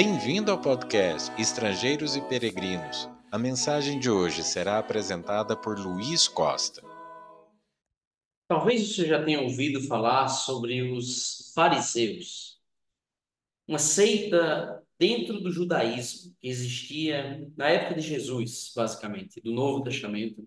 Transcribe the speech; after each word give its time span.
Bem-vindo 0.00 0.52
ao 0.52 0.62
podcast 0.62 1.28
Estrangeiros 1.42 2.14
e 2.14 2.20
Peregrinos. 2.20 3.10
A 3.32 3.36
mensagem 3.36 3.98
de 3.98 4.08
hoje 4.08 4.44
será 4.44 4.78
apresentada 4.78 5.56
por 5.56 5.76
Luiz 5.76 6.28
Costa. 6.28 6.80
Talvez 8.46 8.94
você 8.94 9.08
já 9.08 9.24
tenha 9.24 9.40
ouvido 9.40 9.80
falar 9.88 10.28
sobre 10.28 10.82
os 10.82 11.50
fariseus, 11.52 12.60
uma 13.66 13.80
seita 13.80 14.80
dentro 14.96 15.40
do 15.40 15.50
judaísmo 15.50 16.32
que 16.40 16.46
existia 16.46 17.50
na 17.56 17.68
época 17.68 17.96
de 17.96 18.06
Jesus, 18.06 18.72
basicamente, 18.76 19.40
do 19.40 19.50
Novo 19.50 19.82
Testamento, 19.82 20.46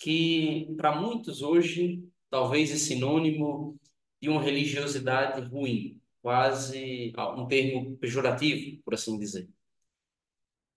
que 0.00 0.74
para 0.76 1.00
muitos 1.00 1.42
hoje 1.42 2.02
talvez 2.28 2.72
é 2.72 2.76
sinônimo 2.76 3.78
de 4.20 4.28
uma 4.28 4.42
religiosidade 4.42 5.42
ruim, 5.42 6.00
quase 6.26 7.12
um 7.36 7.46
termo 7.46 7.96
pejorativo, 7.98 8.82
por 8.82 8.94
assim 8.94 9.16
dizer. 9.16 9.48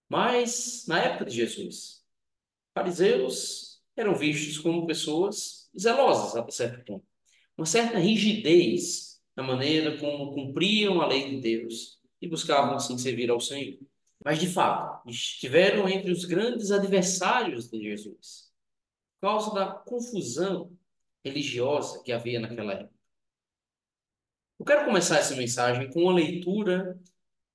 Mas, 0.08 0.84
na 0.86 1.02
época 1.02 1.24
de 1.24 1.34
Jesus, 1.34 2.04
fariseus 2.72 3.82
eram 3.96 4.14
vistos 4.14 4.58
como 4.58 4.86
pessoas 4.86 5.68
zelosas, 5.76 6.36
a 6.36 6.48
certo 6.52 6.84
ponto. 6.84 7.04
Uma 7.56 7.66
certa 7.66 7.98
rigidez 7.98 9.20
na 9.34 9.42
maneira 9.42 9.98
como 9.98 10.32
cumpriam 10.32 11.00
a 11.00 11.08
lei 11.08 11.28
de 11.28 11.40
Deus 11.40 12.00
e 12.22 12.28
buscavam, 12.28 12.76
assim, 12.76 12.96
servir 12.96 13.28
ao 13.28 13.40
Senhor. 13.40 13.76
Mas, 14.24 14.38
de 14.38 14.46
fato, 14.46 15.10
estiveram 15.10 15.88
entre 15.88 16.12
os 16.12 16.24
grandes 16.26 16.70
adversários 16.70 17.68
de 17.68 17.82
Jesus, 17.82 18.52
por 19.20 19.26
causa 19.26 19.52
da 19.52 19.66
confusão 19.66 20.70
religiosa 21.24 22.04
que 22.04 22.12
havia 22.12 22.38
naquela 22.38 22.72
época. 22.74 22.99
Eu 24.60 24.66
quero 24.66 24.84
começar 24.84 25.16
essa 25.16 25.34
mensagem 25.34 25.90
com 25.90 26.02
uma 26.02 26.12
leitura 26.12 27.00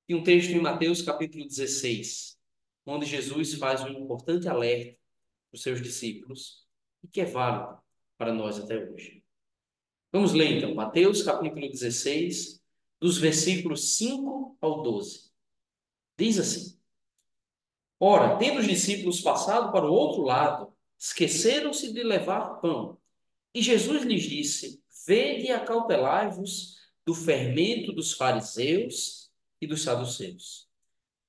de 0.09 0.16
um 0.16 0.23
texto 0.23 0.50
em 0.50 0.59
Mateus 0.59 1.03
capítulo 1.03 1.45
16, 1.45 2.36
onde 2.84 3.06
Jesus 3.06 3.53
faz 3.53 3.84
um 3.84 3.89
importante 3.89 4.48
alerta 4.48 4.98
para 5.52 5.56
os 5.56 5.61
seus 5.61 5.80
discípulos 5.83 6.66
e 7.03 7.08
que 7.08 7.22
é 7.22 7.26
válido 7.26 7.78
para 8.17 8.33
nós 8.33 8.58
até 8.58 8.83
hoje. 8.83 9.23
Vamos 10.11 10.33
ler 10.33 10.58
então, 10.58 10.73
Mateus 10.73 11.22
capítulo 11.22 11.70
16, 11.70 12.59
dos 13.00 13.20
versículos 13.20 13.98
5 13.98 14.58
ao 14.59 14.81
12. 14.81 15.30
Diz 16.17 16.39
assim: 16.39 16.76
Ora, 18.00 18.36
tendo 18.38 18.61
os 18.61 18.67
discípulos 18.67 19.22
passado 19.22 19.72
para 19.72 19.86
o 19.86 19.94
outro 19.94 20.23
lado, 20.23 20.73
esqueceram-se 20.98 21.94
de 21.94 22.02
levar 22.02 22.56
pão. 22.61 22.98
E 23.53 23.61
Jesus 23.61 24.02
lhes 24.02 24.23
disse: 24.23 24.83
Vede 25.06 25.45
e 25.45 25.52
acautelai-vos 25.52 26.83
do 27.06 27.14
fermento 27.14 27.94
dos 27.94 28.14
fariseus 28.14 29.31
e 29.61 29.67
dos 29.67 29.84
saduceus. 29.84 30.67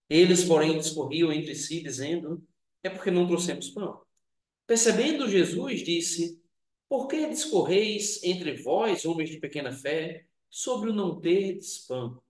Eles, 0.09 0.45
porém, 0.45 0.79
discorriam 0.79 1.33
entre 1.33 1.55
si, 1.55 1.83
dizendo: 1.83 2.43
É 2.83 2.89
porque 2.89 3.11
não 3.11 3.27
trouxemos 3.27 3.69
pão. 3.71 4.01
Percebendo 4.67 5.29
Jesus, 5.29 5.83
disse: 5.85 6.41
Por 6.89 7.09
que 7.09 7.29
discorreis 7.29 8.23
entre 8.23 8.57
vós, 8.57 9.05
homens 9.05 9.31
de 9.31 9.39
pequena 9.39 9.73
fé, 9.73 10.27
sobre 10.49 10.91
o 10.91 10.95
não 10.95 11.21
terdes 11.21 11.79
pão? 11.87 12.23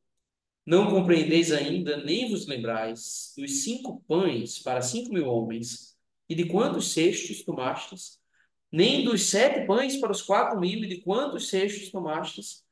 Não 0.65 0.91
compreendeis 0.91 1.53
ainda, 1.53 1.97
nem 1.99 2.29
vos 2.29 2.47
lembrais 2.47 3.33
dos 3.37 3.63
cinco 3.63 4.03
pães 4.09 4.59
para 4.59 4.83
cinco 4.83 5.13
mil 5.13 5.29
homens, 5.29 5.97
e 6.29 6.35
de 6.35 6.47
quantos 6.47 6.93
cestos 6.93 7.45
tomastes? 7.45 8.19
Nem 8.73 9.05
dos 9.05 9.23
sete 9.31 9.65
pães 9.65 9.97
para 9.99 10.11
os 10.11 10.23
quatro 10.23 10.59
mil, 10.59 10.83
e 10.83 10.89
de 10.89 11.01
quantos 11.03 11.49
cestos 11.49 11.89
tomastes? 11.91 12.66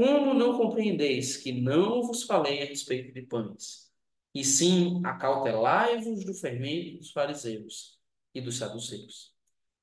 Como 0.00 0.32
não 0.32 0.56
compreendeis 0.56 1.36
que 1.36 1.52
não 1.52 2.02
vos 2.02 2.22
falei 2.22 2.62
a 2.62 2.64
respeito 2.64 3.12
de 3.12 3.20
pães, 3.20 3.92
e 4.34 4.42
sim 4.42 5.02
acautelai-vos 5.04 6.24
do 6.24 6.32
fermento 6.32 6.96
dos 6.96 7.10
fariseus 7.10 7.98
e 8.34 8.40
dos 8.40 8.56
saduceus? 8.56 9.34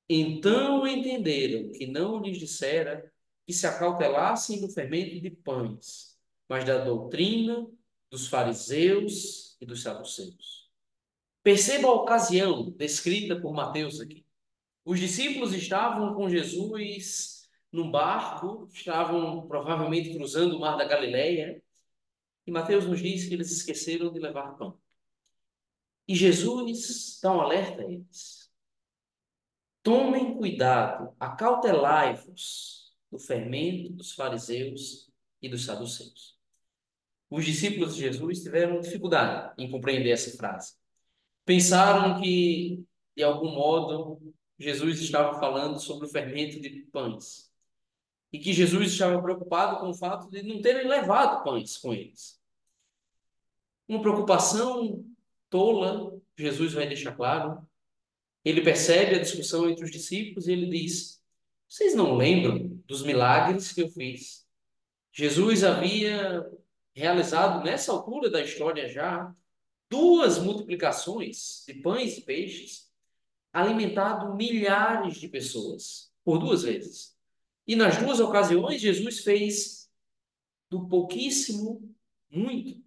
Então 0.08 0.84
entenderam 0.84 1.70
que 1.70 1.86
não 1.86 2.20
lhes 2.20 2.36
dissera 2.36 3.12
que 3.46 3.52
se 3.52 3.64
acautelassem 3.64 4.60
do 4.60 4.68
fermento 4.68 5.20
de 5.20 5.30
pães, 5.30 6.18
mas 6.48 6.64
da 6.64 6.78
doutrina 6.78 7.64
dos 8.10 8.26
fariseus 8.26 9.56
e 9.60 9.66
dos 9.66 9.84
saduceus. 9.84 10.68
Perceba 11.44 11.86
a 11.86 11.92
ocasião 11.92 12.72
descrita 12.72 13.40
por 13.40 13.54
Mateus 13.54 14.00
aqui. 14.00 14.26
Os 14.84 14.98
discípulos 14.98 15.54
estavam 15.54 16.12
com 16.16 16.28
Jesus 16.28 17.37
num 17.72 17.90
barco, 17.90 18.68
estavam 18.72 19.46
provavelmente 19.46 20.14
cruzando 20.14 20.56
o 20.56 20.60
mar 20.60 20.76
da 20.76 20.84
Galileia, 20.84 21.62
e 22.46 22.50
Mateus 22.50 22.86
nos 22.86 23.00
diz 23.00 23.26
que 23.26 23.34
eles 23.34 23.50
esqueceram 23.50 24.12
de 24.12 24.18
levar 24.18 24.56
pão. 24.56 24.80
E 26.06 26.14
Jesus 26.14 27.20
dá 27.22 27.32
um 27.32 27.40
alerta 27.40 27.82
a 27.82 27.84
eles. 27.84 28.50
Tomem 29.82 30.34
cuidado, 30.36 31.14
acautelai-vos 31.20 32.94
do 33.10 33.18
fermento 33.18 33.92
dos 33.92 34.12
fariseus 34.12 35.10
e 35.42 35.48
dos 35.48 35.64
saduceus. 35.64 36.38
Os 37.30 37.44
discípulos 37.44 37.94
de 37.94 38.00
Jesus 38.00 38.42
tiveram 38.42 38.80
dificuldade 38.80 39.54
em 39.58 39.70
compreender 39.70 40.10
essa 40.10 40.34
frase. 40.36 40.74
Pensaram 41.44 42.20
que, 42.20 42.82
de 43.14 43.22
algum 43.22 43.50
modo, 43.50 44.34
Jesus 44.58 45.00
estava 45.00 45.38
falando 45.38 45.78
sobre 45.78 46.06
o 46.06 46.10
fermento 46.10 46.58
de 46.60 46.70
pães 46.90 47.47
e 48.32 48.38
que 48.38 48.52
Jesus 48.52 48.92
estava 48.92 49.20
preocupado 49.22 49.80
com 49.80 49.88
o 49.88 49.94
fato 49.94 50.30
de 50.30 50.42
não 50.42 50.60
terem 50.60 50.86
levado 50.86 51.42
pães 51.42 51.76
com 51.78 51.94
eles. 51.94 52.38
Uma 53.86 54.02
preocupação 54.02 55.04
tola, 55.48 56.20
Jesus 56.36 56.74
vai 56.74 56.86
deixar 56.86 57.16
claro. 57.16 57.66
Ele 58.44 58.60
percebe 58.60 59.16
a 59.16 59.20
discussão 59.20 59.68
entre 59.68 59.84
os 59.84 59.90
discípulos 59.90 60.46
e 60.46 60.52
ele 60.52 60.66
diz: 60.66 61.22
Vocês 61.66 61.94
não 61.94 62.16
lembram 62.16 62.80
dos 62.86 63.02
milagres 63.02 63.72
que 63.72 63.82
eu 63.82 63.88
fiz? 63.88 64.46
Jesus 65.10 65.64
havia 65.64 66.46
realizado 66.94 67.64
nessa 67.64 67.92
altura 67.92 68.30
da 68.30 68.42
história 68.42 68.88
já 68.88 69.34
duas 69.88 70.38
multiplicações 70.38 71.64
de 71.66 71.74
pães 71.74 72.18
e 72.18 72.22
peixes, 72.22 72.92
alimentado 73.52 74.36
milhares 74.36 75.16
de 75.16 75.28
pessoas 75.28 76.12
por 76.22 76.38
duas 76.38 76.62
vezes. 76.62 77.17
E 77.68 77.76
nas 77.76 77.98
duas 77.98 78.18
ocasiões, 78.18 78.80
Jesus 78.80 79.20
fez 79.20 79.90
do 80.70 80.88
pouquíssimo 80.88 81.94
muito. 82.30 82.82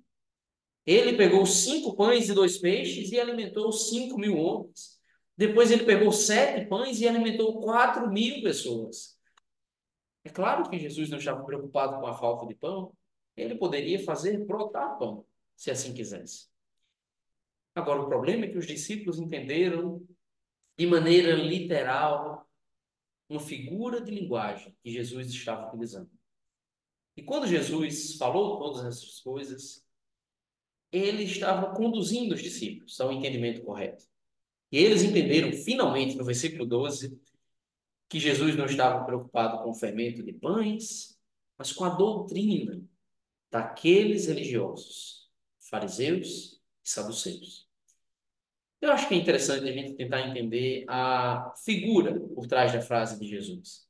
Ele 0.83 1.15
pegou 1.15 1.45
cinco 1.45 1.95
pães 1.95 2.27
e 2.27 2.33
dois 2.33 2.57
peixes 2.57 3.11
e 3.11 3.19
alimentou 3.19 3.71
cinco 3.71 4.17
mil 4.17 4.35
homens. 4.37 4.99
Depois 5.37 5.69
ele 5.69 5.85
pegou 5.85 6.11
sete 6.11 6.67
pães 6.67 6.99
e 6.99 7.07
alimentou 7.07 7.61
quatro 7.61 8.11
mil 8.11 8.41
pessoas. 8.41 9.15
É 10.23 10.29
claro 10.29 10.67
que 10.67 10.79
Jesus 10.79 11.11
não 11.11 11.19
estava 11.19 11.43
preocupado 11.43 11.99
com 11.99 12.07
a 12.07 12.17
falta 12.17 12.47
de 12.47 12.55
pão. 12.55 12.91
Ele 13.37 13.55
poderia 13.55 14.03
fazer 14.03 14.43
brotar 14.45 14.97
pão, 14.97 15.23
se 15.55 15.69
assim 15.69 15.93
quisesse. 15.93 16.47
Agora, 17.75 18.01
o 18.01 18.07
problema 18.07 18.45
é 18.45 18.49
que 18.49 18.57
os 18.57 18.67
discípulos 18.67 19.19
entenderam 19.19 20.05
de 20.75 20.87
maneira 20.87 21.33
literal 21.33 22.49
uma 23.31 23.39
figura 23.39 24.01
de 24.01 24.11
linguagem 24.11 24.75
que 24.83 24.91
Jesus 24.91 25.29
estava 25.29 25.67
utilizando. 25.67 26.09
E 27.15 27.23
quando 27.23 27.47
Jesus 27.47 28.15
falou 28.15 28.57
todas 28.57 28.85
essas 28.85 29.19
coisas, 29.19 29.85
ele 30.91 31.23
estava 31.23 31.73
conduzindo 31.73 32.35
os 32.35 32.41
discípulos 32.41 32.99
ao 32.99 33.11
entendimento 33.11 33.63
correto. 33.63 34.05
E 34.71 34.77
eles 34.77 35.03
entenderam 35.03 35.51
finalmente 35.53 36.15
no 36.15 36.25
versículo 36.25 36.66
12 36.66 37.19
que 38.09 38.19
Jesus 38.19 38.55
não 38.55 38.66
estava 38.66 39.05
preocupado 39.05 39.63
com 39.63 39.69
o 39.69 39.75
fermento 39.75 40.22
de 40.22 40.34
pães, 40.34 41.17
mas 41.57 41.72
com 41.72 41.85
a 41.85 41.89
doutrina 41.89 42.84
daqueles 43.49 44.27
religiosos, 44.27 45.29
fariseus 45.59 46.61
e 46.84 46.89
saduceus. 46.89 47.71
Eu 48.81 48.91
acho 48.91 49.07
que 49.07 49.13
é 49.13 49.17
interessante 49.17 49.69
a 49.69 49.72
gente 49.72 49.93
tentar 49.93 50.28
entender 50.28 50.85
a 50.87 51.53
figura 51.63 52.19
por 52.19 52.47
trás 52.47 52.73
da 52.73 52.81
frase 52.81 53.19
de 53.19 53.28
Jesus. 53.28 53.87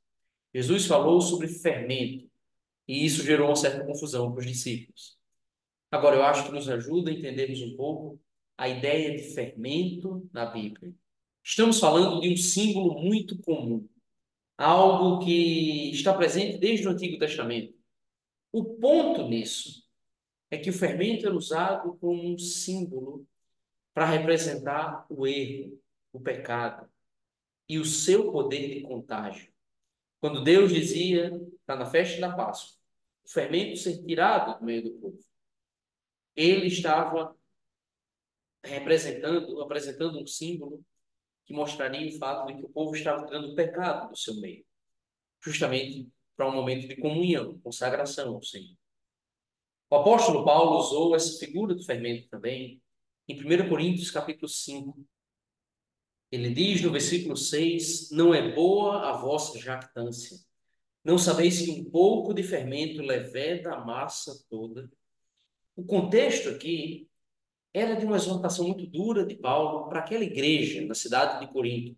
Jesus 0.53 0.85
falou 0.85 1.21
sobre 1.21 1.47
fermento, 1.47 2.29
e 2.85 3.05
isso 3.05 3.23
gerou 3.23 3.47
uma 3.47 3.55
certa 3.55 3.85
confusão 3.85 4.29
para 4.29 4.41
os 4.41 4.45
discípulos. 4.45 5.17
Agora, 5.89 6.17
eu 6.17 6.23
acho 6.23 6.45
que 6.45 6.51
nos 6.51 6.67
ajuda 6.67 7.09
a 7.09 7.13
entendermos 7.13 7.61
um 7.61 7.75
pouco 7.77 8.19
a 8.57 8.67
ideia 8.67 9.15
de 9.15 9.33
fermento 9.33 10.29
na 10.33 10.45
Bíblia. 10.45 10.93
Estamos 11.41 11.79
falando 11.79 12.19
de 12.19 12.29
um 12.29 12.35
símbolo 12.35 13.01
muito 13.01 13.39
comum, 13.39 13.87
algo 14.57 15.25
que 15.25 15.89
está 15.91 16.13
presente 16.13 16.57
desde 16.57 16.85
o 16.85 16.91
Antigo 16.91 17.17
Testamento. 17.17 17.73
O 18.51 18.75
ponto 18.75 19.25
nisso 19.27 19.83
é 20.49 20.57
que 20.57 20.69
o 20.69 20.73
fermento 20.73 21.25
era 21.25 21.35
usado 21.35 21.97
como 21.97 22.33
um 22.33 22.37
símbolo 22.37 23.25
para 23.93 24.05
representar 24.05 25.05
o 25.09 25.27
erro, 25.27 25.81
o 26.13 26.19
pecado 26.19 26.89
e 27.67 27.77
o 27.79 27.85
seu 27.85 28.31
poder 28.31 28.73
de 28.73 28.81
contágio. 28.81 29.51
Quando 30.19 30.43
Deus 30.43 30.71
dizia, 30.71 31.31
está 31.59 31.75
na 31.75 31.85
festa 31.85 32.19
da 32.19 32.35
Páscoa, 32.35 32.77
o 33.25 33.29
fermento 33.29 33.77
ser 33.77 34.03
tirado 34.03 34.59
do 34.59 34.65
meio 34.65 34.83
do 34.83 34.91
povo. 34.91 35.19
ele 36.35 36.67
estava 36.67 37.35
representando, 38.63 39.61
apresentando 39.61 40.21
um 40.21 40.27
símbolo 40.27 40.83
que 41.45 41.53
mostraria 41.53 42.07
o 42.07 42.19
fato 42.19 42.47
de 42.47 42.59
que 42.59 42.65
o 42.65 42.69
povo 42.69 42.95
estava 42.95 43.25
tirando 43.25 43.51
o 43.51 43.55
pecado 43.55 44.09
do 44.09 44.17
seu 44.17 44.35
meio, 44.35 44.65
justamente 45.43 46.07
para 46.35 46.47
um 46.47 46.53
momento 46.53 46.87
de 46.87 46.95
comunhão, 46.95 47.59
consagração 47.59 48.35
ao 48.35 48.43
Senhor. 48.43 48.75
O 49.89 49.95
apóstolo 49.95 50.45
Paulo 50.45 50.77
usou 50.77 51.15
essa 51.15 51.37
figura 51.37 51.75
do 51.75 51.83
fermento 51.83 52.29
também 52.29 52.81
em 53.31 53.63
1 53.63 53.69
Coríntios 53.69 54.11
capítulo 54.11 54.49
5. 54.49 55.07
Ele 56.31 56.53
diz 56.53 56.81
no 56.81 56.91
versículo 56.91 57.37
6: 57.37 58.11
Não 58.11 58.33
é 58.33 58.53
boa 58.53 59.09
a 59.09 59.13
vossa 59.13 59.57
jactância. 59.57 60.37
Não 61.03 61.17
sabeis 61.17 61.61
que 61.61 61.71
um 61.71 61.85
pouco 61.85 62.33
de 62.33 62.43
fermento 62.43 63.01
leveda 63.01 63.73
a 63.73 63.85
massa 63.85 64.33
toda? 64.49 64.91
O 65.75 65.83
contexto 65.83 66.49
aqui 66.49 67.09
era 67.73 67.95
de 67.95 68.05
uma 68.05 68.17
exortação 68.17 68.67
muito 68.67 68.85
dura 68.85 69.25
de 69.25 69.35
Paulo 69.35 69.87
para 69.87 69.99
aquela 69.99 70.23
igreja 70.23 70.85
na 70.85 70.93
cidade 70.93 71.39
de 71.39 71.51
Corinto, 71.51 71.97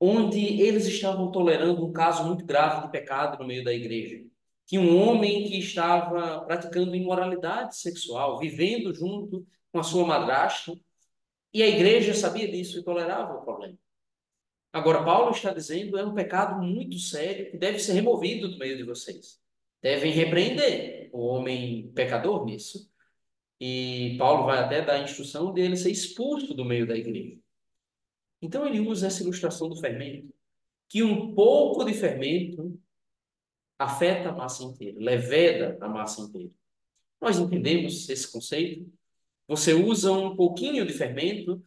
onde 0.00 0.62
eles 0.62 0.86
estavam 0.86 1.30
tolerando 1.32 1.84
um 1.84 1.92
caso 1.92 2.24
muito 2.24 2.46
grave 2.46 2.86
de 2.86 2.92
pecado 2.92 3.38
no 3.38 3.46
meio 3.46 3.64
da 3.64 3.74
igreja. 3.74 4.24
Tinha 4.66 4.80
um 4.80 4.96
homem 4.96 5.44
que 5.48 5.58
estava 5.58 6.40
praticando 6.44 6.94
imoralidade 6.94 7.76
sexual, 7.76 8.38
vivendo 8.38 8.94
junto 8.94 9.44
com 9.72 9.80
a 9.80 9.82
sua 9.82 10.06
madrasta, 10.06 10.78
e 11.52 11.62
a 11.62 11.68
igreja 11.68 12.14
sabia 12.14 12.50
disso 12.50 12.78
e 12.78 12.84
tolerava 12.84 13.34
o 13.34 13.42
problema. 13.42 13.76
Agora, 14.72 15.04
Paulo 15.04 15.32
está 15.32 15.52
dizendo 15.52 15.98
é 15.98 16.04
um 16.04 16.14
pecado 16.14 16.62
muito 16.62 16.98
sério 16.98 17.50
que 17.50 17.58
deve 17.58 17.78
ser 17.78 17.92
removido 17.92 18.48
do 18.48 18.58
meio 18.58 18.76
de 18.76 18.84
vocês. 18.84 19.40
Devem 19.82 20.12
repreender 20.12 21.10
o 21.12 21.20
homem 21.26 21.90
pecador 21.94 22.44
nisso 22.44 22.90
e 23.60 24.16
Paulo 24.18 24.46
vai 24.46 24.58
até 24.58 24.82
dar 24.82 24.94
a 24.94 25.02
instrução 25.02 25.52
dele 25.52 25.76
ser 25.76 25.90
expulso 25.90 26.54
do 26.54 26.64
meio 26.64 26.86
da 26.86 26.96
igreja. 26.96 27.38
Então 28.40 28.66
ele 28.66 28.80
usa 28.80 29.06
essa 29.06 29.22
ilustração 29.22 29.68
do 29.68 29.76
fermento, 29.76 30.34
que 30.88 31.02
um 31.02 31.34
pouco 31.34 31.84
de 31.84 31.94
fermento 31.94 32.76
afeta 33.78 34.30
a 34.30 34.32
massa 34.32 34.64
inteira, 34.64 34.98
leveda 34.98 35.78
a 35.80 35.88
massa 35.88 36.22
inteira. 36.22 36.50
Nós 37.20 37.38
entendemos 37.38 38.08
esse 38.08 38.32
conceito. 38.32 38.90
Você 39.52 39.74
usa 39.74 40.10
um 40.10 40.34
pouquinho 40.34 40.86
de 40.86 40.94
fermento 40.94 41.62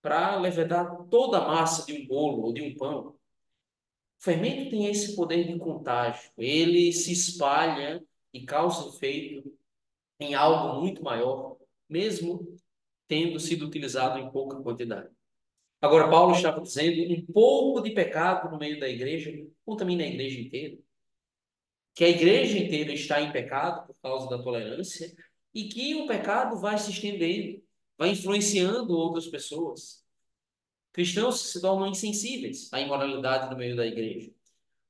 para 0.00 0.40
levedar 0.40 1.04
toda 1.10 1.36
a 1.36 1.46
massa 1.46 1.84
de 1.84 1.92
um 1.92 2.06
bolo 2.06 2.44
ou 2.44 2.54
de 2.54 2.62
um 2.62 2.74
pão. 2.74 3.08
O 3.08 3.16
fermento 4.18 4.70
tem 4.70 4.86
esse 4.86 5.14
poder 5.14 5.46
de 5.46 5.58
contágio. 5.58 6.30
Ele 6.38 6.90
se 6.90 7.12
espalha 7.12 8.02
e 8.32 8.46
causa 8.46 8.88
efeito 8.88 9.54
em 10.18 10.34
algo 10.34 10.80
muito 10.80 11.04
maior, 11.04 11.58
mesmo 11.86 12.56
tendo 13.06 13.38
sido 13.38 13.66
utilizado 13.66 14.18
em 14.18 14.30
pouca 14.30 14.62
quantidade. 14.62 15.10
Agora, 15.82 16.08
Paulo 16.08 16.34
estava 16.34 16.62
dizendo 16.62 17.12
um 17.12 17.26
pouco 17.26 17.82
de 17.82 17.90
pecado 17.90 18.50
no 18.50 18.58
meio 18.58 18.80
da 18.80 18.88
igreja, 18.88 19.30
contamina 19.66 20.02
a 20.02 20.06
igreja 20.06 20.40
inteira. 20.40 20.78
Que 21.94 22.04
a 22.04 22.08
igreja 22.08 22.56
inteira 22.58 22.94
está 22.94 23.20
em 23.20 23.30
pecado 23.30 23.86
por 23.86 24.00
causa 24.00 24.30
da 24.30 24.42
tolerância 24.42 25.14
e 25.54 25.64
que 25.68 25.94
o 25.96 26.06
pecado 26.06 26.58
vai 26.58 26.78
se 26.78 26.90
estendendo, 26.90 27.62
vai 27.96 28.10
influenciando 28.10 28.96
outras 28.96 29.26
pessoas. 29.26 30.04
Cristãos 30.92 31.40
se 31.40 31.60
tornam 31.60 31.88
insensíveis 31.88 32.72
à 32.72 32.80
imoralidade 32.80 33.50
no 33.50 33.56
meio 33.56 33.76
da 33.76 33.86
igreja. 33.86 34.32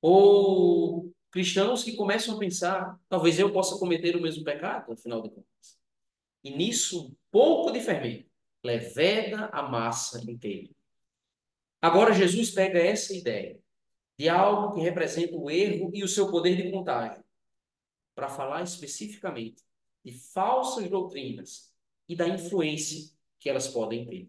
Ou 0.00 1.12
cristãos 1.30 1.82
que 1.82 1.96
começam 1.96 2.36
a 2.36 2.38
pensar, 2.38 2.98
talvez 3.08 3.38
eu 3.38 3.52
possa 3.52 3.78
cometer 3.78 4.16
o 4.16 4.22
mesmo 4.22 4.44
pecado, 4.44 4.92
afinal 4.92 5.22
de 5.22 5.30
contas. 5.30 5.78
E 6.42 6.50
nisso, 6.50 7.08
um 7.08 7.16
pouco 7.30 7.70
de 7.70 7.80
fermento 7.80 8.28
leveda 8.62 9.46
a 9.46 9.62
massa 9.62 10.18
inteira. 10.30 10.70
Agora, 11.80 12.12
Jesus 12.12 12.50
pega 12.50 12.78
essa 12.78 13.14
ideia 13.14 13.58
de 14.18 14.28
algo 14.28 14.74
que 14.74 14.80
representa 14.80 15.36
o 15.36 15.48
erro 15.48 15.90
e 15.94 16.02
o 16.02 16.08
seu 16.08 16.30
poder 16.30 16.56
de 16.56 16.70
contágio, 16.72 17.22
para 18.14 18.28
falar 18.28 18.62
especificamente 18.62 19.62
de 20.10 20.18
falsas 20.18 20.88
doutrinas 20.88 21.72
e 22.08 22.16
da 22.16 22.26
influência 22.26 23.12
que 23.38 23.48
elas 23.50 23.68
podem 23.68 24.06
ter. 24.06 24.28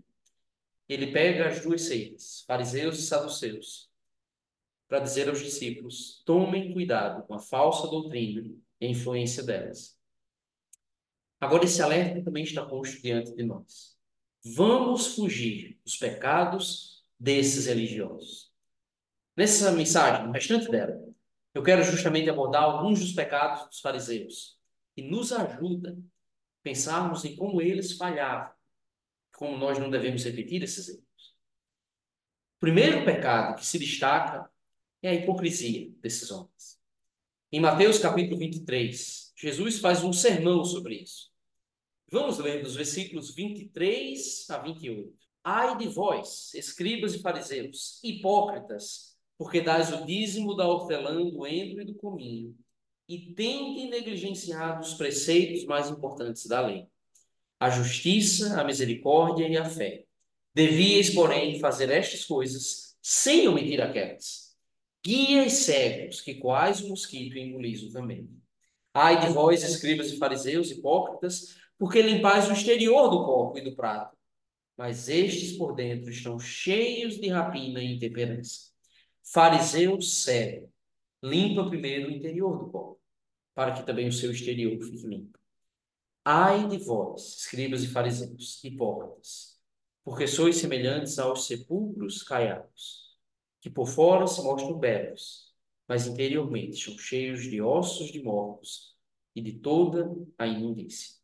Ele 0.88 1.12
pega 1.12 1.48
as 1.48 1.62
duas 1.62 1.84
seitas, 1.84 2.44
fariseus 2.46 3.00
e 3.00 3.04
saduceus, 3.04 3.90
para 4.88 5.00
dizer 5.00 5.30
aos 5.30 5.40
discípulos: 5.40 6.22
tomem 6.26 6.74
cuidado 6.74 7.26
com 7.26 7.34
a 7.34 7.40
falsa 7.40 7.88
doutrina 7.88 8.42
e 8.82 8.86
a 8.86 8.90
influência 8.90 9.44
delas. 9.44 9.98
Agora, 11.40 11.64
esse 11.64 11.82
alerta 11.82 12.22
também 12.22 12.44
está 12.44 12.66
posto 12.66 13.02
diante 13.02 13.34
de 13.34 13.44
nós. 13.44 13.98
Vamos 14.44 15.16
fugir 15.16 15.80
dos 15.86 15.96
pecados 15.96 17.06
desses 17.18 17.66
religiosos. 17.68 18.52
Nessa 19.38 19.72
mensagem, 19.72 20.28
no 20.28 20.34
restante 20.34 20.70
dela, 20.70 21.02
eu 21.54 21.64
quero 21.64 21.84
justamente 21.84 22.30
abordar 22.30 22.64
alguns 22.64 23.00
dos 23.00 23.14
pecados 23.14 23.68
dos 23.68 23.80
fariseus, 23.80 24.59
que 25.00 25.02
nos 25.02 25.32
ajuda 25.32 25.92
a 25.92 26.62
pensarmos 26.62 27.24
em 27.24 27.34
como 27.38 27.62
eles 27.62 27.94
falhavam, 27.94 28.52
como 29.34 29.58
nós 29.58 29.80
não 29.80 29.90
devemos 29.90 30.26
repetir 30.26 30.62
esses 30.62 30.90
erros. 30.90 31.36
O 32.58 32.60
primeiro 32.60 33.06
pecado 33.06 33.56
que 33.56 33.66
se 33.66 33.80
destaca 33.80 34.52
é 35.02 35.10
a 35.12 35.14
hipocrisia 35.14 35.90
desses 36.02 36.30
homens. 36.32 36.78
Em 37.50 37.62
Mateus 37.62 37.98
capítulo 38.00 38.38
23, 38.38 39.34
Jesus 39.38 39.80
faz 39.80 40.04
um 40.04 40.12
sermão 40.12 40.66
sobre 40.66 40.96
isso. 40.96 41.32
Vamos 42.12 42.38
ler 42.38 42.62
dos 42.62 42.76
versículos 42.76 43.34
23 43.34 44.50
a 44.50 44.58
28. 44.58 45.14
Ai 45.42 45.78
de 45.78 45.88
vós, 45.88 46.54
escribas 46.54 47.14
e 47.16 47.22
fariseus, 47.22 48.04
hipócritas, 48.04 49.18
porque 49.38 49.62
dais 49.62 49.94
o 49.94 50.06
dízimo 50.06 50.58
da 50.58 50.68
hortelã, 50.68 51.26
do 51.30 51.48
endro 51.48 51.82
e 51.82 51.86
do 51.86 51.96
cominho, 51.96 52.54
e 53.10 53.34
tende 53.34 53.90
negligenciado 53.90 54.82
os 54.82 54.94
preceitos 54.94 55.66
mais 55.66 55.90
importantes 55.90 56.46
da 56.46 56.62
lei, 56.62 56.86
a 57.60 57.72
justiça, 57.72 58.62
a 58.62 58.64
misericórdia 58.64 59.48
e 59.48 59.58
a 59.58 59.66
fé. 59.66 60.06
Devíeis, 60.54 61.10
porém, 61.10 61.60
fazer 61.60 61.90
estas 61.90 62.24
coisas 62.24 62.96
sem 63.02 63.48
omitir 63.48 63.82
aquelas 63.82 64.56
guias 65.04 65.54
cegos, 65.54 66.22
que 66.22 66.36
quais 66.36 66.82
o 66.82 66.90
mosquito 66.90 67.38
engolis 67.38 67.92
também. 67.92 68.30
Ai 68.94 69.20
de 69.20 69.34
vós, 69.34 69.64
escribas 69.64 70.12
e 70.12 70.18
fariseus, 70.18 70.70
hipócritas, 70.70 71.56
porque 71.80 72.02
limpais 72.02 72.48
o 72.48 72.54
exterior 72.54 73.10
do 73.10 73.26
corpo 73.26 73.58
e 73.58 73.62
do 73.62 73.76
prato, 73.76 74.16
mas 74.78 75.10
estes 75.10 75.58
por 75.58 75.74
dentro 75.74 76.12
estão 76.12 76.40
cheios 76.40 77.20
de 77.20 77.30
rapina 77.30 77.82
e 77.82 77.96
intemperança. 77.96 78.70
Fariseu 79.24 80.00
cego, 80.00 80.72
limpa 81.24 81.68
primeiro 81.70 82.10
o 82.10 82.12
interior 82.12 82.58
do 82.58 82.70
corpo, 82.70 82.99
para 83.60 83.74
que 83.74 83.86
também 83.86 84.08
o 84.08 84.14
seu 84.14 84.32
exterior 84.32 84.82
fique 84.82 85.06
limpo. 85.06 85.38
Ai 86.24 86.66
de 86.70 86.78
vós, 86.78 87.40
escribas 87.40 87.84
e 87.84 87.90
fariseus, 87.90 88.64
hipócritas, 88.64 89.60
porque 90.02 90.26
sois 90.28 90.56
semelhantes 90.56 91.20
aos 91.20 91.46
sepulcros 91.46 92.24
caiados 92.24 93.20
que 93.60 93.70
por 93.70 93.86
fora 93.86 94.26
se 94.28 94.42
mostram 94.42 94.80
belos, 94.80 95.54
mas 95.90 96.08
interiormente 96.08 96.78
estão 96.78 96.98
cheios 96.98 97.42
de 97.42 97.62
ossos 97.62 98.14
de 98.14 98.24
mortos 98.24 98.96
e 99.36 99.42
de 99.42 99.52
toda 99.52 100.10
a 100.38 100.48
imundícia. 100.48 101.18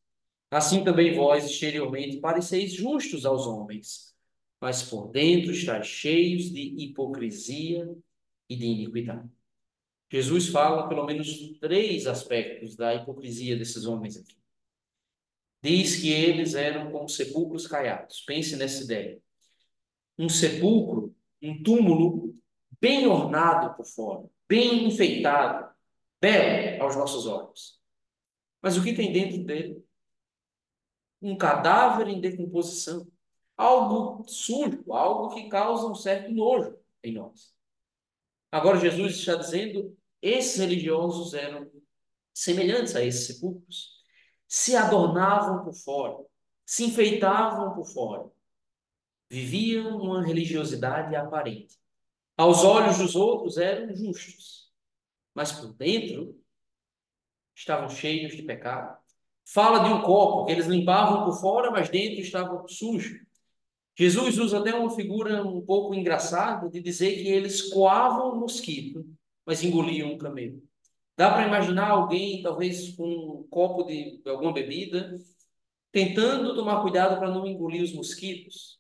Assim 0.51 0.84
também 0.84 1.15
vós 1.15 1.46
exteriormente 1.46 2.18
pareceis 2.18 2.74
justos 2.74 3.25
aos 3.25 3.48
homens, 3.48 4.13
mas 4.60 4.84
por 4.84 5.08
dentro 5.08 5.54
estáis 5.54 5.88
cheios 5.88 6.51
de 6.51 6.84
hipocrisia 6.84 7.89
e 8.50 8.58
de 8.58 8.65
iniquidade. 8.65 9.30
Jesus 10.12 10.50
fala 10.50 10.88
pelo 10.88 11.06
menos 11.06 11.58
três 11.60 12.08
aspectos 12.08 12.76
da 12.76 12.94
hipocrisia 12.94 13.58
desses 13.58 13.86
homens 13.86 14.18
aqui. 14.18 14.38
Diz 15.62 15.96
que 16.00 16.12
eles 16.12 16.54
eram 16.54 16.92
como 16.92 17.10
sepulcros 17.10 17.66
caiados. 17.66 18.22
Pense 18.22 18.56
nessa 18.56 18.84
ideia. 18.84 19.20
Um 20.18 20.30
sepulcro 20.30 21.16
um 21.42 21.62
túmulo 21.62 22.36
bem 22.80 23.08
ornado 23.08 23.76
por 23.76 23.86
fora, 23.86 24.30
bem 24.48 24.88
enfeitado, 24.88 25.74
belo 26.20 26.84
aos 26.84 26.96
nossos 26.96 27.26
olhos. 27.28 27.80
Mas 28.62 28.78
o 28.78 28.84
que 28.84 28.94
tem 28.94 29.12
dentro 29.12 29.44
dele? 29.44 29.84
Um 31.22 31.38
cadáver 31.38 32.08
em 32.08 32.20
decomposição, 32.20 33.08
algo 33.56 34.28
sujo, 34.28 34.84
algo 34.92 35.34
que 35.34 35.50
causa 35.50 35.88
um 35.88 35.96
certo 35.96 36.32
nojo 36.32 36.78
em 37.04 37.14
nós. 37.14 37.55
Agora 38.56 38.80
Jesus 38.80 39.18
está 39.18 39.36
dizendo, 39.36 39.98
esses 40.22 40.58
religiosos 40.58 41.34
eram 41.34 41.70
semelhantes 42.34 42.96
a 42.96 43.04
esses 43.04 43.28
sepulcros, 43.28 44.02
se 44.48 44.78
adornavam 44.78 45.66
por 45.66 45.74
fora, 45.74 46.26
se 46.66 46.86
enfeitavam 46.86 47.76
por 47.76 47.86
fora, 47.86 48.32
Viviam 49.30 49.98
uma 49.98 50.24
religiosidade 50.24 51.16
aparente. 51.18 51.76
Aos 52.38 52.64
olhos 52.64 52.98
dos 52.98 53.14
outros 53.14 53.58
eram 53.58 53.94
justos, 53.94 54.72
mas 55.34 55.52
por 55.52 55.74
dentro 55.74 56.40
estavam 57.54 57.90
cheios 57.90 58.38
de 58.38 58.44
pecado, 58.44 58.98
Fala 59.44 59.84
de 59.84 59.94
um 59.94 60.02
copo 60.02 60.46
que 60.46 60.54
eles 60.54 60.66
limpavam 60.66 61.26
por 61.26 61.40
fora, 61.42 61.70
mas 61.70 61.90
dentro 61.90 62.22
estava 62.22 62.66
sujo. 62.70 63.20
Jesus 63.98 64.38
usa 64.38 64.60
até 64.60 64.74
uma 64.75 64.90
figura 64.90 65.44
um 65.44 65.62
pouco 65.62 65.96
engraçada 65.96 66.70
de 66.70 66.82
dizer 66.82 67.16
que 67.16 67.28
eles 67.30 67.62
coavam 67.72 68.34
o 68.34 68.40
mosquito, 68.40 69.06
mas 69.46 69.64
engoliam 69.64 70.12
um 70.12 70.18
camelo. 70.18 70.62
Dá 71.18 71.32
para 71.32 71.48
imaginar 71.48 71.92
alguém, 71.92 72.42
talvez 72.42 72.94
com 72.96 73.08
um 73.08 73.48
copo 73.50 73.84
de 73.84 74.22
alguma 74.25 74.52
bebida, 74.52 75.16
tentando 75.92 76.54
tomar 76.56 76.82
cuidado 76.82 77.18
para 77.18 77.32
não 77.32 77.48
engolir 77.48 77.82
os 77.82 77.94
mosquitos. 77.94 78.78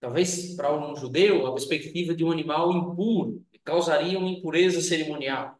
Talvez 0.00 0.54
para 0.54 0.74
um 0.74 0.96
judeu, 0.96 1.46
a 1.46 1.52
perspectiva 1.52 2.14
de 2.14 2.24
um 2.24 2.30
animal 2.30 2.72
impuro, 2.72 3.44
causaria 3.62 4.18
uma 4.18 4.30
impureza 4.30 4.80
cerimonial. 4.80 5.58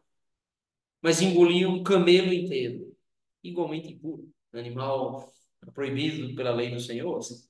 Mas 1.01 1.21
engoliam 1.21 1.73
um 1.73 1.83
camelo 1.83 2.33
inteiro, 2.33 2.95
igualmente 3.43 3.93
impuro, 3.93 4.27
animal 4.53 5.31
proibido 5.73 6.33
pela 6.35 6.51
lei 6.51 6.71
do 6.71 6.79
Senhor. 6.79 7.17
Assim. 7.17 7.47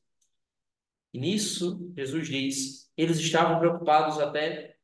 E 1.16 1.18
nisso, 1.18 1.94
Jesus 1.96 2.28
diz, 2.28 2.92
eles 2.98 3.18
estavam 3.20 3.58
preocupados 3.58 4.20
até 4.20 4.76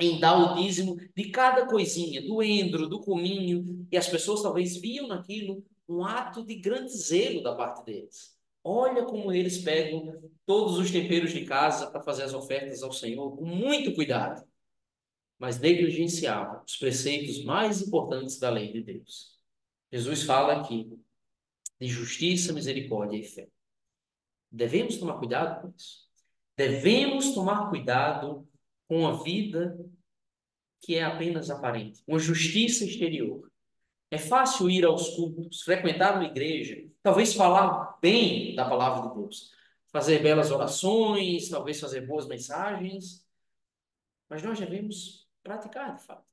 em 0.00 0.18
dar 0.18 0.36
o 0.36 0.60
dízimo 0.60 0.96
de 1.14 1.30
cada 1.30 1.64
coisinha, 1.64 2.20
do 2.20 2.42
endro, 2.42 2.88
do 2.88 3.00
cominho, 3.00 3.86
e 3.88 3.96
as 3.96 4.08
pessoas 4.08 4.42
talvez 4.42 4.76
viam 4.78 5.06
naquilo 5.06 5.64
um 5.88 6.04
ato 6.04 6.44
de 6.44 6.56
grande 6.56 6.90
zelo 6.90 7.40
da 7.40 7.54
parte 7.54 7.84
deles. 7.84 8.36
Olha 8.64 9.04
como 9.04 9.32
eles 9.32 9.58
pegam 9.58 10.28
todos 10.44 10.76
os 10.76 10.90
temperos 10.90 11.32
de 11.32 11.44
casa 11.44 11.88
para 11.88 12.02
fazer 12.02 12.24
as 12.24 12.34
ofertas 12.34 12.82
ao 12.82 12.90
Senhor 12.92 13.36
com 13.36 13.44
muito 13.44 13.94
cuidado, 13.94 14.44
mas 15.38 15.60
negligenciavam 15.60 16.64
os 16.66 16.76
preceitos 16.76 17.44
mais 17.44 17.80
importantes 17.80 18.40
da 18.40 18.50
lei 18.50 18.72
de 18.72 18.82
Deus. 18.82 19.36
Jesus 19.92 20.24
fala 20.24 20.54
aqui 20.54 20.90
de 21.80 21.86
justiça, 21.86 22.52
misericórdia 22.52 23.18
e 23.18 23.22
fé. 23.22 23.46
Devemos 24.56 24.96
tomar 24.96 25.18
cuidado 25.18 25.62
com 25.62 25.74
isso. 25.76 26.06
Devemos 26.56 27.34
tomar 27.34 27.68
cuidado 27.68 28.48
com 28.88 29.06
a 29.06 29.22
vida 29.22 29.78
que 30.80 30.94
é 30.94 31.02
apenas 31.02 31.50
aparente, 31.50 32.02
uma 32.06 32.18
justiça 32.18 32.84
exterior. 32.84 33.50
É 34.10 34.18
fácil 34.18 34.70
ir 34.70 34.84
aos 34.84 35.10
cultos, 35.16 35.62
frequentar 35.62 36.14
uma 36.14 36.26
igreja, 36.26 36.88
talvez 37.02 37.34
falar 37.34 37.98
bem 38.00 38.54
da 38.54 38.68
palavra 38.68 39.08
de 39.08 39.16
Deus, 39.16 39.50
fazer 39.88 40.22
belas 40.22 40.50
orações, 40.50 41.48
talvez 41.48 41.80
fazer 41.80 42.06
boas 42.06 42.28
mensagens, 42.28 43.26
mas 44.28 44.42
nós 44.42 44.58
devemos 44.58 45.26
praticar 45.42 45.96
de 45.96 46.04
fato. 46.04 46.24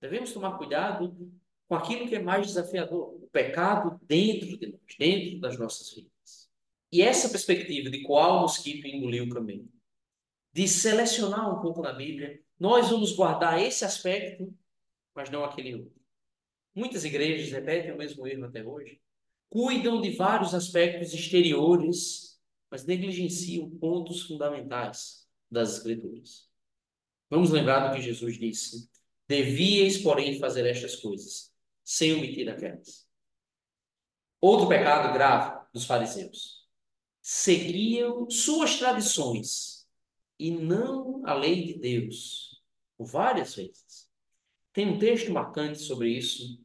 Devemos 0.00 0.32
tomar 0.32 0.58
cuidado 0.58 1.32
com 1.68 1.76
aquilo 1.76 2.08
que 2.08 2.16
é 2.16 2.22
mais 2.22 2.48
desafiador, 2.48 3.14
o 3.14 3.28
pecado 3.30 4.00
dentro 4.02 4.58
de 4.58 4.66
nós, 4.66 4.96
dentro 4.98 5.40
das 5.40 5.56
nossas 5.56 5.88
vidas. 5.94 6.09
E 6.92 7.02
essa 7.02 7.28
perspectiva 7.28 7.88
de 7.88 8.02
qual 8.02 8.40
mosquito 8.40 8.86
engoliu 8.86 9.24
o 9.24 9.70
de 10.52 10.66
selecionar 10.66 11.56
um 11.56 11.62
pouco 11.62 11.80
na 11.80 11.92
Bíblia, 11.92 12.42
nós 12.58 12.90
vamos 12.90 13.12
guardar 13.12 13.62
esse 13.62 13.84
aspecto, 13.84 14.52
mas 15.14 15.30
não 15.30 15.44
aquele 15.44 15.76
outro. 15.76 16.00
Muitas 16.74 17.04
igrejas 17.04 17.50
repetem 17.52 17.92
o 17.92 17.96
mesmo 17.96 18.26
erro 18.26 18.44
até 18.44 18.64
hoje. 18.64 19.00
Cuidam 19.48 20.00
de 20.00 20.10
vários 20.10 20.54
aspectos 20.54 21.14
exteriores, 21.14 22.40
mas 22.70 22.84
negligenciam 22.84 23.70
pontos 23.70 24.22
fundamentais 24.22 25.28
das 25.50 25.76
Escrituras. 25.76 26.48
Vamos 27.28 27.50
lembrar 27.50 27.88
do 27.88 27.94
que 27.94 28.02
Jesus 28.02 28.38
disse: 28.38 28.90
Devíeis, 29.28 29.98
porém, 29.98 30.38
fazer 30.38 30.66
estas 30.66 30.96
coisas, 30.96 31.52
sem 31.84 32.12
omitir 32.14 32.48
aquelas. 32.48 33.08
Outro 34.40 34.68
pecado 34.68 35.12
grave 35.12 35.60
dos 35.72 35.84
fariseus 35.84 36.59
seguiam 37.32 38.28
suas 38.28 38.76
tradições 38.76 39.86
e 40.36 40.50
não 40.50 41.24
a 41.24 41.32
lei 41.32 41.64
de 41.64 41.74
Deus, 41.78 42.60
por 42.98 43.06
várias 43.06 43.54
vezes. 43.54 44.10
Tem 44.72 44.88
um 44.88 44.98
texto 44.98 45.30
marcante 45.30 45.78
sobre 45.78 46.08
isso, 46.10 46.60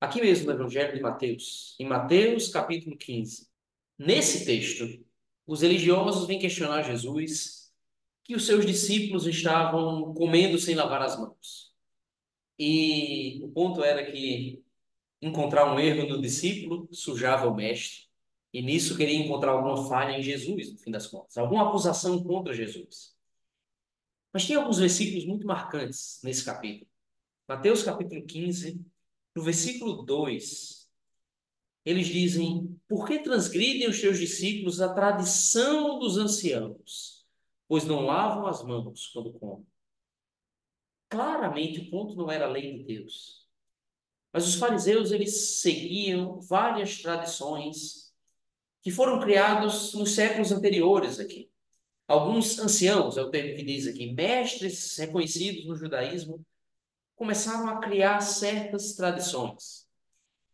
aqui 0.00 0.20
mesmo 0.20 0.46
no 0.46 0.52
Evangelho 0.52 0.94
de 0.94 1.00
Mateus, 1.00 1.74
em 1.80 1.84
Mateus 1.84 2.48
capítulo 2.48 2.96
15. 2.96 3.48
Nesse 3.98 4.44
texto, 4.44 5.04
os 5.44 5.62
religiosos 5.62 6.28
vêm 6.28 6.38
questionar 6.38 6.82
Jesus 6.82 7.72
que 8.22 8.36
os 8.36 8.46
seus 8.46 8.64
discípulos 8.64 9.26
estavam 9.26 10.14
comendo 10.14 10.60
sem 10.60 10.76
lavar 10.76 11.02
as 11.02 11.18
mãos. 11.18 11.74
E 12.56 13.40
o 13.42 13.48
ponto 13.48 13.82
era 13.82 14.08
que 14.12 14.62
encontrar 15.20 15.74
um 15.74 15.80
erro 15.80 16.08
no 16.08 16.22
discípulo 16.22 16.88
sujava 16.92 17.48
o 17.48 17.54
mestre. 17.56 18.09
E 18.52 18.60
nisso 18.62 18.96
queria 18.96 19.16
encontrar 19.16 19.52
alguma 19.52 19.88
falha 19.88 20.18
em 20.18 20.22
Jesus, 20.22 20.72
no 20.72 20.78
fim 20.78 20.90
das 20.90 21.06
contas, 21.06 21.36
alguma 21.38 21.68
acusação 21.68 22.22
contra 22.22 22.52
Jesus. 22.52 23.16
Mas 24.32 24.46
tem 24.46 24.56
alguns 24.56 24.78
versículos 24.78 25.24
muito 25.24 25.46
marcantes 25.46 26.20
nesse 26.22 26.44
capítulo. 26.44 26.90
Mateus 27.48 27.82
capítulo 27.82 28.24
15, 28.24 28.84
no 29.34 29.42
versículo 29.42 30.02
2, 30.02 30.88
eles 31.84 32.06
dizem: 32.06 32.80
Por 32.88 33.06
que 33.06 33.20
transgridem 33.20 33.88
os 33.88 34.00
teus 34.00 34.18
discípulos 34.18 34.80
a 34.80 34.92
tradição 34.92 35.98
dos 35.98 36.16
anciãos, 36.16 37.24
pois 37.68 37.84
não 37.84 38.04
lavam 38.04 38.46
as 38.46 38.64
mãos 38.64 39.08
quando 39.08 39.32
comem? 39.32 39.66
Claramente 41.08 41.80
o 41.80 41.90
ponto 41.90 42.14
não 42.14 42.30
era 42.30 42.46
a 42.46 42.50
lei 42.50 42.78
de 42.78 42.84
Deus. 42.84 43.48
Mas 44.32 44.46
os 44.46 44.54
fariseus, 44.54 45.10
eles 45.10 45.60
seguiam 45.60 46.40
várias 46.40 47.02
tradições 47.02 48.09
que 48.82 48.90
foram 48.90 49.20
criados 49.20 49.94
nos 49.94 50.14
séculos 50.14 50.52
anteriores 50.52 51.20
aqui. 51.20 51.50
Alguns 52.08 52.58
anciãos, 52.58 53.16
é 53.16 53.22
o 53.22 53.30
termo 53.30 53.56
que 53.56 53.62
diz 53.62 53.86
aqui, 53.86 54.12
mestres 54.12 54.96
reconhecidos 54.96 55.66
no 55.66 55.76
judaísmo, 55.76 56.44
começaram 57.14 57.68
a 57.68 57.80
criar 57.80 58.20
certas 58.20 58.94
tradições 58.94 59.86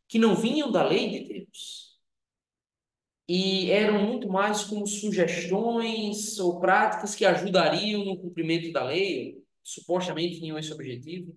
que 0.09 0.18
não 0.18 0.35
vinham 0.35 0.71
da 0.71 0.87
lei 0.87 1.11
de 1.11 1.28
Deus 1.33 1.87
e 3.28 3.71
eram 3.71 4.04
muito 4.04 4.28
mais 4.28 4.64
como 4.64 4.87
sugestões 4.87 6.38
ou 6.38 6.61
práticas 6.61 7.14
que 7.14 7.25
ajudariam 7.25 8.04
no 8.04 8.16
cumprimento 8.18 8.73
da 8.73 8.85
lei, 8.85 9.42
supostamente 9.62 10.38
tinham 10.38 10.59
esse 10.59 10.73
objetivo. 10.73 11.35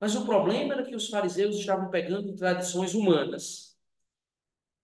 Mas 0.00 0.16
o 0.16 0.24
problema 0.24 0.74
era 0.74 0.84
que 0.84 0.96
os 0.96 1.08
fariseus 1.08 1.56
estavam 1.56 1.90
pegando 1.90 2.34
tradições 2.34 2.94
humanas 2.94 3.69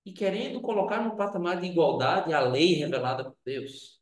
e 0.07 0.13
querendo 0.13 0.61
colocar 0.61 1.03
no 1.03 1.17
patamar 1.17 1.61
de 1.61 1.67
igualdade 1.67 2.33
a 2.33 2.39
lei 2.39 2.75
revelada 2.75 3.25
por 3.25 3.37
Deus. 3.45 4.01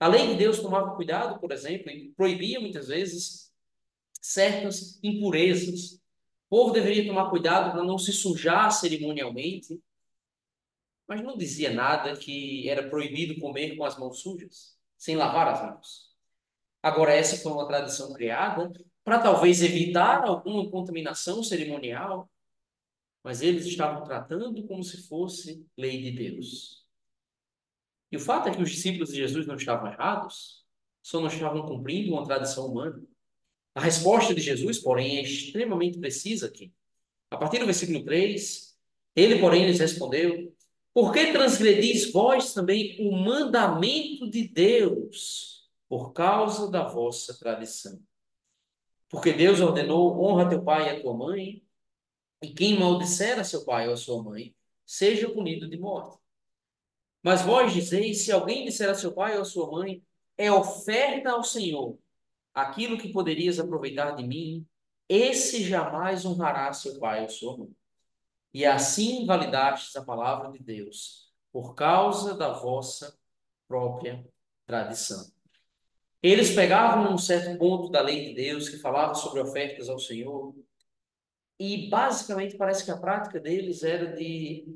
A 0.00 0.08
lei 0.08 0.28
de 0.28 0.34
Deus 0.34 0.60
tomava 0.60 0.96
cuidado, 0.96 1.38
por 1.38 1.52
exemplo, 1.52 1.90
e 1.90 2.08
proibia 2.16 2.58
muitas 2.58 2.88
vezes 2.88 3.52
certas 4.18 4.98
impurezas. 5.02 6.00
O 6.46 6.48
povo 6.48 6.72
deveria 6.72 7.06
tomar 7.06 7.28
cuidado 7.28 7.72
para 7.72 7.84
não 7.84 7.98
se 7.98 8.12
sujar 8.12 8.70
cerimonialmente, 8.72 9.78
mas 11.06 11.22
não 11.22 11.36
dizia 11.36 11.70
nada 11.70 12.16
que 12.16 12.66
era 12.68 12.88
proibido 12.88 13.38
comer 13.38 13.76
com 13.76 13.84
as 13.84 13.98
mãos 13.98 14.22
sujas, 14.22 14.74
sem 14.96 15.16
lavar 15.16 15.48
as 15.48 15.62
mãos. 15.62 16.16
Agora, 16.82 17.12
essa 17.12 17.36
foi 17.42 17.52
uma 17.52 17.68
tradição 17.68 18.12
criada 18.14 18.72
para 19.04 19.18
talvez 19.18 19.60
evitar 19.60 20.24
alguma 20.24 20.70
contaminação 20.70 21.42
cerimonial, 21.42 22.30
mas 23.26 23.42
eles 23.42 23.66
estavam 23.66 24.04
tratando 24.04 24.62
como 24.68 24.84
se 24.84 25.08
fosse 25.08 25.66
lei 25.76 26.00
de 26.00 26.12
Deus. 26.12 26.86
E 28.12 28.16
o 28.16 28.20
fato 28.20 28.48
é 28.48 28.54
que 28.54 28.62
os 28.62 28.70
discípulos 28.70 29.08
de 29.08 29.16
Jesus 29.16 29.48
não 29.48 29.56
estavam 29.56 29.90
errados, 29.90 30.64
só 31.02 31.18
não 31.18 31.26
estavam 31.26 31.66
cumprindo 31.66 32.12
uma 32.12 32.24
tradição 32.24 32.66
humana. 32.68 33.02
A 33.74 33.80
resposta 33.80 34.32
de 34.32 34.40
Jesus, 34.40 34.78
porém, 34.78 35.16
é 35.16 35.22
extremamente 35.22 35.98
precisa 35.98 36.46
aqui. 36.46 36.72
A 37.28 37.36
partir 37.36 37.58
do 37.58 37.64
versículo 37.64 38.04
3, 38.04 38.78
ele, 39.16 39.40
porém, 39.40 39.66
lhes 39.66 39.80
respondeu: 39.80 40.56
Por 40.94 41.12
que 41.12 41.32
transgredis 41.32 42.12
vós 42.12 42.54
também 42.54 42.96
o 43.00 43.10
mandamento 43.10 44.30
de 44.30 44.46
Deus 44.46 45.68
por 45.88 46.12
causa 46.12 46.70
da 46.70 46.86
vossa 46.86 47.36
tradição? 47.36 48.00
Porque 49.08 49.32
Deus 49.32 49.60
ordenou: 49.60 50.16
honra 50.22 50.48
teu 50.48 50.62
pai 50.62 50.86
e 50.86 50.90
a 50.90 51.02
tua 51.02 51.12
mãe, 51.12 51.65
e 52.42 52.52
quem 52.52 52.78
maldisser 52.78 53.38
a 53.38 53.44
seu 53.44 53.64
pai 53.64 53.88
ou 53.88 53.94
a 53.94 53.96
sua 53.96 54.22
mãe, 54.22 54.54
seja 54.84 55.28
punido 55.30 55.68
de 55.68 55.78
morte. 55.78 56.18
Mas 57.22 57.42
vós 57.42 57.72
dizeis: 57.72 58.24
se 58.24 58.32
alguém 58.32 58.64
disser 58.64 58.88
a 58.88 58.94
seu 58.94 59.12
pai 59.12 59.36
ou 59.36 59.42
a 59.42 59.44
sua 59.44 59.70
mãe, 59.70 60.02
é 60.36 60.50
oferta 60.52 61.30
ao 61.30 61.42
Senhor 61.42 61.98
aquilo 62.54 62.98
que 62.98 63.12
poderias 63.12 63.58
aproveitar 63.58 64.12
de 64.12 64.26
mim, 64.26 64.66
esse 65.08 65.62
jamais 65.62 66.24
honrará 66.24 66.72
seu 66.72 66.98
pai 66.98 67.22
ou 67.22 67.28
sua 67.28 67.56
mãe. 67.56 67.70
E 68.52 68.64
assim 68.64 69.22
invalidastes 69.22 69.94
a 69.96 70.04
palavra 70.04 70.50
de 70.50 70.58
Deus, 70.58 71.32
por 71.52 71.74
causa 71.74 72.34
da 72.34 72.52
vossa 72.52 73.16
própria 73.68 74.24
tradição. 74.66 75.30
Eles 76.22 76.54
pegavam 76.54 77.12
um 77.12 77.18
certo 77.18 77.58
ponto 77.58 77.90
da 77.90 78.00
lei 78.00 78.28
de 78.28 78.34
Deus 78.34 78.68
que 78.68 78.78
falava 78.78 79.14
sobre 79.14 79.40
ofertas 79.40 79.88
ao 79.88 79.98
Senhor 79.98 80.54
E 81.58 81.88
basicamente 81.88 82.56
parece 82.56 82.84
que 82.84 82.90
a 82.90 82.98
prática 82.98 83.40
deles 83.40 83.82
era 83.82 84.14
de 84.14 84.66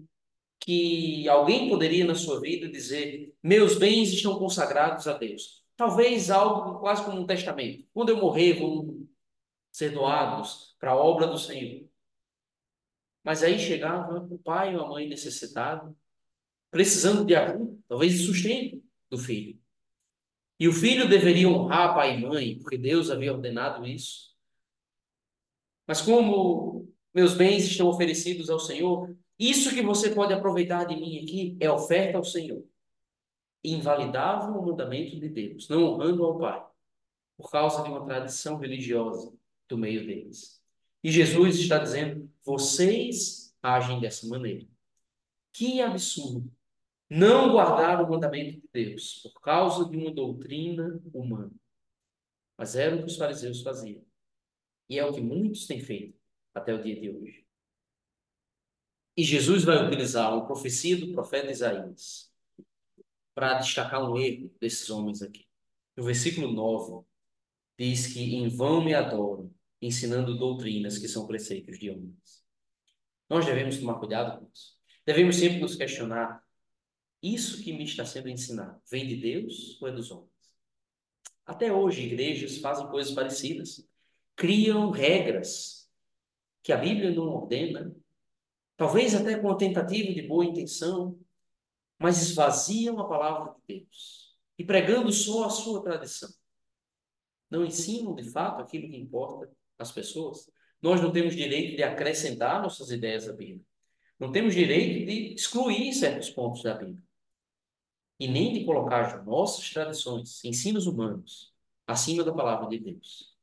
que 0.60 1.28
alguém 1.28 1.68
poderia 1.68 2.04
na 2.04 2.14
sua 2.14 2.40
vida 2.40 2.68
dizer: 2.68 3.34
meus 3.42 3.76
bens 3.76 4.12
estão 4.12 4.38
consagrados 4.38 5.06
a 5.06 5.16
Deus. 5.16 5.64
Talvez 5.76 6.30
algo 6.30 6.78
quase 6.80 7.04
como 7.04 7.20
um 7.20 7.26
testamento. 7.26 7.86
Quando 7.92 8.10
eu 8.10 8.18
morrer, 8.18 8.54
vão 8.60 9.06
ser 9.72 9.90
doados 9.90 10.76
para 10.78 10.90
a 10.90 10.96
obra 10.96 11.26
do 11.26 11.38
Senhor. 11.38 11.88
Mas 13.22 13.42
aí 13.42 13.58
chegava 13.58 14.18
o 14.30 14.38
pai 14.38 14.74
ou 14.74 14.84
a 14.84 14.88
mãe 14.88 15.08
necessitado, 15.08 15.96
precisando 16.70 17.24
de 17.24 17.34
ajuda, 17.34 17.78
talvez 17.88 18.12
de 18.12 18.26
sustento 18.26 18.82
do 19.10 19.18
filho. 19.18 19.58
E 20.58 20.68
o 20.68 20.72
filho 20.72 21.08
deveria 21.08 21.48
honrar 21.48 21.94
pai 21.94 22.18
e 22.18 22.26
mãe, 22.26 22.58
porque 22.58 22.76
Deus 22.76 23.10
havia 23.10 23.32
ordenado 23.32 23.86
isso. 23.86 24.29
Mas 25.90 26.00
como 26.00 26.88
meus 27.12 27.34
bens 27.34 27.64
estão 27.64 27.88
oferecidos 27.88 28.48
ao 28.48 28.60
Senhor, 28.60 29.12
isso 29.36 29.74
que 29.74 29.82
você 29.82 30.10
pode 30.10 30.32
aproveitar 30.32 30.84
de 30.84 30.94
mim 30.94 31.18
aqui 31.18 31.56
é 31.58 31.68
oferta 31.68 32.16
ao 32.16 32.22
Senhor. 32.22 32.64
Invalidava 33.64 34.56
o 34.56 34.64
mandamento 34.64 35.18
de 35.18 35.28
Deus, 35.28 35.68
não 35.68 35.82
honrando 35.82 36.24
ao 36.24 36.38
Pai, 36.38 36.64
por 37.36 37.50
causa 37.50 37.82
de 37.82 37.88
uma 37.88 38.04
tradição 38.04 38.56
religiosa 38.56 39.36
do 39.68 39.76
meio 39.76 40.06
deles. 40.06 40.62
E 41.02 41.10
Jesus 41.10 41.58
está 41.58 41.78
dizendo: 41.78 42.30
vocês 42.44 43.52
agem 43.60 43.98
dessa 43.98 44.28
maneira. 44.28 44.64
Que 45.52 45.80
absurdo! 45.80 46.48
Não 47.10 47.50
guardar 47.50 48.00
o 48.00 48.08
mandamento 48.08 48.60
de 48.60 48.68
Deus 48.72 49.22
por 49.24 49.40
causa 49.40 49.90
de 49.90 49.96
uma 49.96 50.12
doutrina 50.12 51.02
humana. 51.12 51.50
Mas 52.56 52.76
era 52.76 52.94
o 52.94 53.00
que 53.00 53.06
os 53.06 53.16
fariseus 53.16 53.60
faziam. 53.60 54.08
E 54.90 54.98
é 54.98 55.04
o 55.06 55.12
que 55.14 55.20
muitos 55.20 55.68
têm 55.68 55.80
feito 55.80 56.18
até 56.52 56.74
o 56.74 56.82
dia 56.82 57.00
de 57.00 57.08
hoje. 57.08 57.46
E 59.16 59.22
Jesus 59.22 59.62
vai 59.62 59.86
utilizar 59.86 60.34
uma 60.34 60.44
profecia 60.44 60.96
do 60.96 61.12
profeta 61.12 61.48
Isaías 61.48 62.28
para 63.32 63.58
destacar 63.58 64.02
um 64.02 64.18
erro 64.18 64.52
desses 64.60 64.90
homens 64.90 65.22
aqui. 65.22 65.46
No 65.96 66.02
versículo 66.02 66.50
9, 66.52 67.06
diz 67.78 68.12
que 68.12 68.34
em 68.34 68.48
vão 68.48 68.84
me 68.84 68.92
adoram, 68.92 69.54
ensinando 69.80 70.36
doutrinas 70.36 70.98
que 70.98 71.06
são 71.06 71.24
preceitos 71.24 71.78
de 71.78 71.88
homens. 71.90 72.44
Nós 73.28 73.46
devemos 73.46 73.78
tomar 73.78 73.94
cuidado 74.00 74.40
com 74.40 74.50
isso. 74.52 74.76
Devemos 75.06 75.36
sempre 75.36 75.60
nos 75.60 75.76
questionar: 75.76 76.42
isso 77.22 77.62
que 77.62 77.72
me 77.72 77.84
está 77.84 78.04
sendo 78.04 78.28
ensinado 78.28 78.82
vem 78.90 79.06
de 79.06 79.16
Deus 79.16 79.80
ou 79.80 79.86
é 79.86 79.92
dos 79.92 80.10
homens? 80.10 80.30
Até 81.46 81.72
hoje, 81.72 82.02
igrejas 82.02 82.58
fazem 82.58 82.88
coisas 82.88 83.14
parecidas. 83.14 83.88
Criam 84.40 84.90
regras 84.90 85.86
que 86.62 86.72
a 86.72 86.76
Bíblia 86.78 87.10
não 87.10 87.24
ordena, 87.24 87.94
talvez 88.74 89.14
até 89.14 89.38
com 89.38 89.50
a 89.50 89.54
tentativa 89.54 90.14
de 90.14 90.22
boa 90.22 90.46
intenção, 90.46 91.20
mas 91.98 92.22
esvaziam 92.22 92.98
a 92.98 93.06
palavra 93.06 93.52
de 93.68 93.80
Deus 93.80 94.34
e 94.58 94.64
pregando 94.64 95.12
só 95.12 95.44
a 95.44 95.50
sua 95.50 95.82
tradição. 95.82 96.30
Não 97.50 97.66
ensinam 97.66 98.14
de 98.14 98.30
fato 98.30 98.62
aquilo 98.62 98.88
que 98.88 98.96
importa 98.96 99.52
às 99.78 99.92
pessoas. 99.92 100.50
Nós 100.80 101.02
não 101.02 101.12
temos 101.12 101.36
direito 101.36 101.76
de 101.76 101.82
acrescentar 101.82 102.62
nossas 102.62 102.90
ideias 102.90 103.28
à 103.28 103.34
Bíblia. 103.34 103.60
Não 104.18 104.32
temos 104.32 104.54
direito 104.54 105.04
de 105.04 105.34
excluir 105.34 105.92
certos 105.92 106.30
pontos 106.30 106.62
da 106.62 106.72
Bíblia. 106.72 107.04
E 108.18 108.26
nem 108.26 108.54
de 108.54 108.64
colocar 108.64 109.02
as 109.02 109.26
nossas 109.26 109.68
tradições, 109.68 110.42
ensinos 110.42 110.86
humanos, 110.86 111.52
acima 111.86 112.24
da 112.24 112.32
palavra 112.32 112.70
de 112.70 112.78
Deus. 112.78 113.38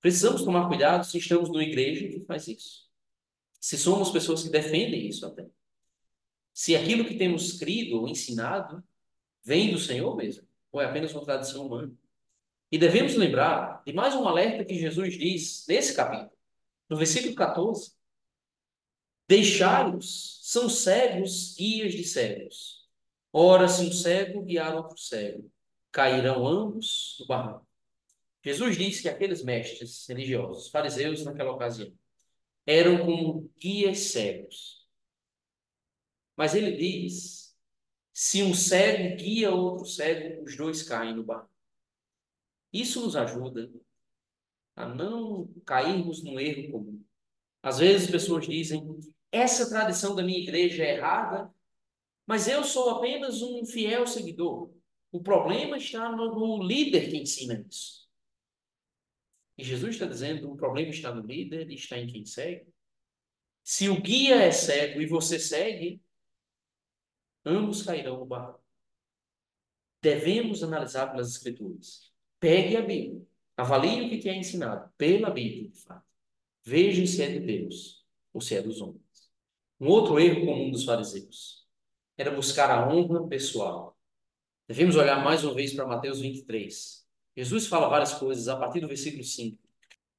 Precisamos 0.00 0.42
tomar 0.42 0.66
cuidado 0.68 1.04
se 1.04 1.18
estamos 1.18 1.48
numa 1.48 1.62
igreja 1.62 2.08
que 2.08 2.24
faz 2.24 2.48
isso. 2.48 2.88
Se 3.60 3.76
somos 3.76 4.10
pessoas 4.10 4.42
que 4.42 4.48
defendem 4.48 5.06
isso 5.06 5.26
até. 5.26 5.46
Se 6.52 6.74
aquilo 6.74 7.04
que 7.04 7.16
temos 7.16 7.58
crido 7.58 8.00
ou 8.00 8.08
ensinado 8.08 8.82
vem 9.44 9.70
do 9.70 9.78
Senhor 9.78 10.16
mesmo, 10.16 10.46
ou 10.72 10.80
é 10.80 10.86
apenas 10.86 11.12
uma 11.12 11.24
tradição 11.24 11.66
humana. 11.66 11.92
E 12.72 12.78
devemos 12.78 13.14
lembrar 13.14 13.82
de 13.84 13.92
mais 13.92 14.14
um 14.14 14.26
alerta 14.26 14.64
que 14.64 14.78
Jesus 14.78 15.18
diz 15.18 15.66
nesse 15.68 15.94
capítulo, 15.94 16.32
no 16.88 16.96
versículo 16.96 17.34
14. 17.34 17.92
Deixai-os, 19.28 20.40
são 20.42 20.68
cegos, 20.68 21.54
guias 21.56 21.92
de 21.92 22.04
cegos. 22.04 22.88
Ora, 23.32 23.68
se 23.68 23.82
um 23.82 23.92
cego 23.92 24.42
guiar 24.42 24.74
outro 24.74 24.98
cego, 24.98 25.50
cairão 25.92 26.46
ambos 26.46 27.16
no 27.20 27.26
barranco. 27.26 27.69
Jesus 28.42 28.76
disse 28.76 29.02
que 29.02 29.08
aqueles 29.08 29.42
mestres 29.44 30.06
religiosos, 30.08 30.70
fariseus 30.70 31.24
naquela 31.24 31.52
ocasião, 31.52 31.92
eram 32.66 33.04
como 33.04 33.50
guias 33.58 33.98
cegos. 33.98 34.86
Mas 36.36 36.54
ele 36.54 36.76
diz: 36.76 37.54
se 38.12 38.42
um 38.42 38.54
cego 38.54 39.16
guia 39.16 39.50
outro 39.50 39.84
cego, 39.84 40.42
os 40.42 40.56
dois 40.56 40.82
caem 40.82 41.14
no 41.14 41.24
barranco. 41.24 41.50
Isso 42.72 43.00
nos 43.00 43.16
ajuda 43.16 43.70
a 44.76 44.88
não 44.88 45.48
cairmos 45.66 46.22
num 46.22 46.38
erro 46.38 46.72
comum. 46.72 47.04
Às 47.62 47.78
vezes 47.78 48.04
as 48.04 48.10
pessoas 48.10 48.46
dizem: 48.46 48.82
essa 49.30 49.68
tradição 49.68 50.14
da 50.14 50.22
minha 50.22 50.38
igreja 50.38 50.82
é 50.82 50.96
errada, 50.96 51.52
mas 52.26 52.48
eu 52.48 52.64
sou 52.64 52.90
apenas 52.90 53.42
um 53.42 53.64
fiel 53.66 54.06
seguidor. 54.06 54.70
O 55.12 55.20
problema 55.20 55.76
está 55.76 56.10
no 56.10 56.62
líder 56.62 57.10
que 57.10 57.16
ensina 57.16 57.66
isso. 57.68 57.99
E 59.60 59.64
Jesus 59.64 59.90
está 59.94 60.06
dizendo: 60.06 60.50
o 60.50 60.56
problema 60.56 60.88
está 60.88 61.14
no 61.14 61.20
líder, 61.20 61.70
está 61.70 61.98
em 61.98 62.06
quem 62.06 62.24
segue. 62.24 62.66
Se 63.62 63.90
o 63.90 64.00
guia 64.00 64.36
é 64.36 64.50
cego 64.50 65.02
e 65.02 65.06
você 65.06 65.38
segue, 65.38 66.00
ambos 67.44 67.82
cairão 67.82 68.18
no 68.18 68.24
barro. 68.24 68.58
Devemos 70.00 70.62
analisar 70.62 71.08
pelas 71.08 71.30
Escrituras. 71.32 72.10
Pegue 72.38 72.74
a 72.74 72.80
Bíblia, 72.80 73.22
avalie 73.54 74.06
o 74.06 74.08
que 74.08 74.18
te 74.18 74.30
é 74.30 74.34
ensinado 74.34 74.90
pela 74.96 75.28
Bíblia, 75.28 75.68
de 75.68 75.78
fato. 75.78 76.06
Veja 76.64 77.06
se 77.06 77.22
é 77.22 77.28
de 77.28 77.40
Deus 77.40 78.02
ou 78.32 78.40
se 78.40 78.56
é 78.56 78.62
dos 78.62 78.80
homens. 78.80 79.30
Um 79.78 79.88
outro 79.88 80.18
erro 80.18 80.46
comum 80.46 80.70
dos 80.70 80.86
fariseus 80.86 81.68
era 82.16 82.30
buscar 82.30 82.70
a 82.70 82.88
honra 82.88 83.28
pessoal. 83.28 83.98
Devemos 84.66 84.96
olhar 84.96 85.22
mais 85.22 85.44
uma 85.44 85.52
vez 85.52 85.74
para 85.74 85.86
Mateus 85.86 86.20
23. 86.20 87.06
Jesus 87.36 87.66
fala 87.66 87.88
várias 87.88 88.14
coisas 88.14 88.48
a 88.48 88.56
partir 88.56 88.80
do 88.80 88.88
versículo 88.88 89.24
5. 89.24 89.56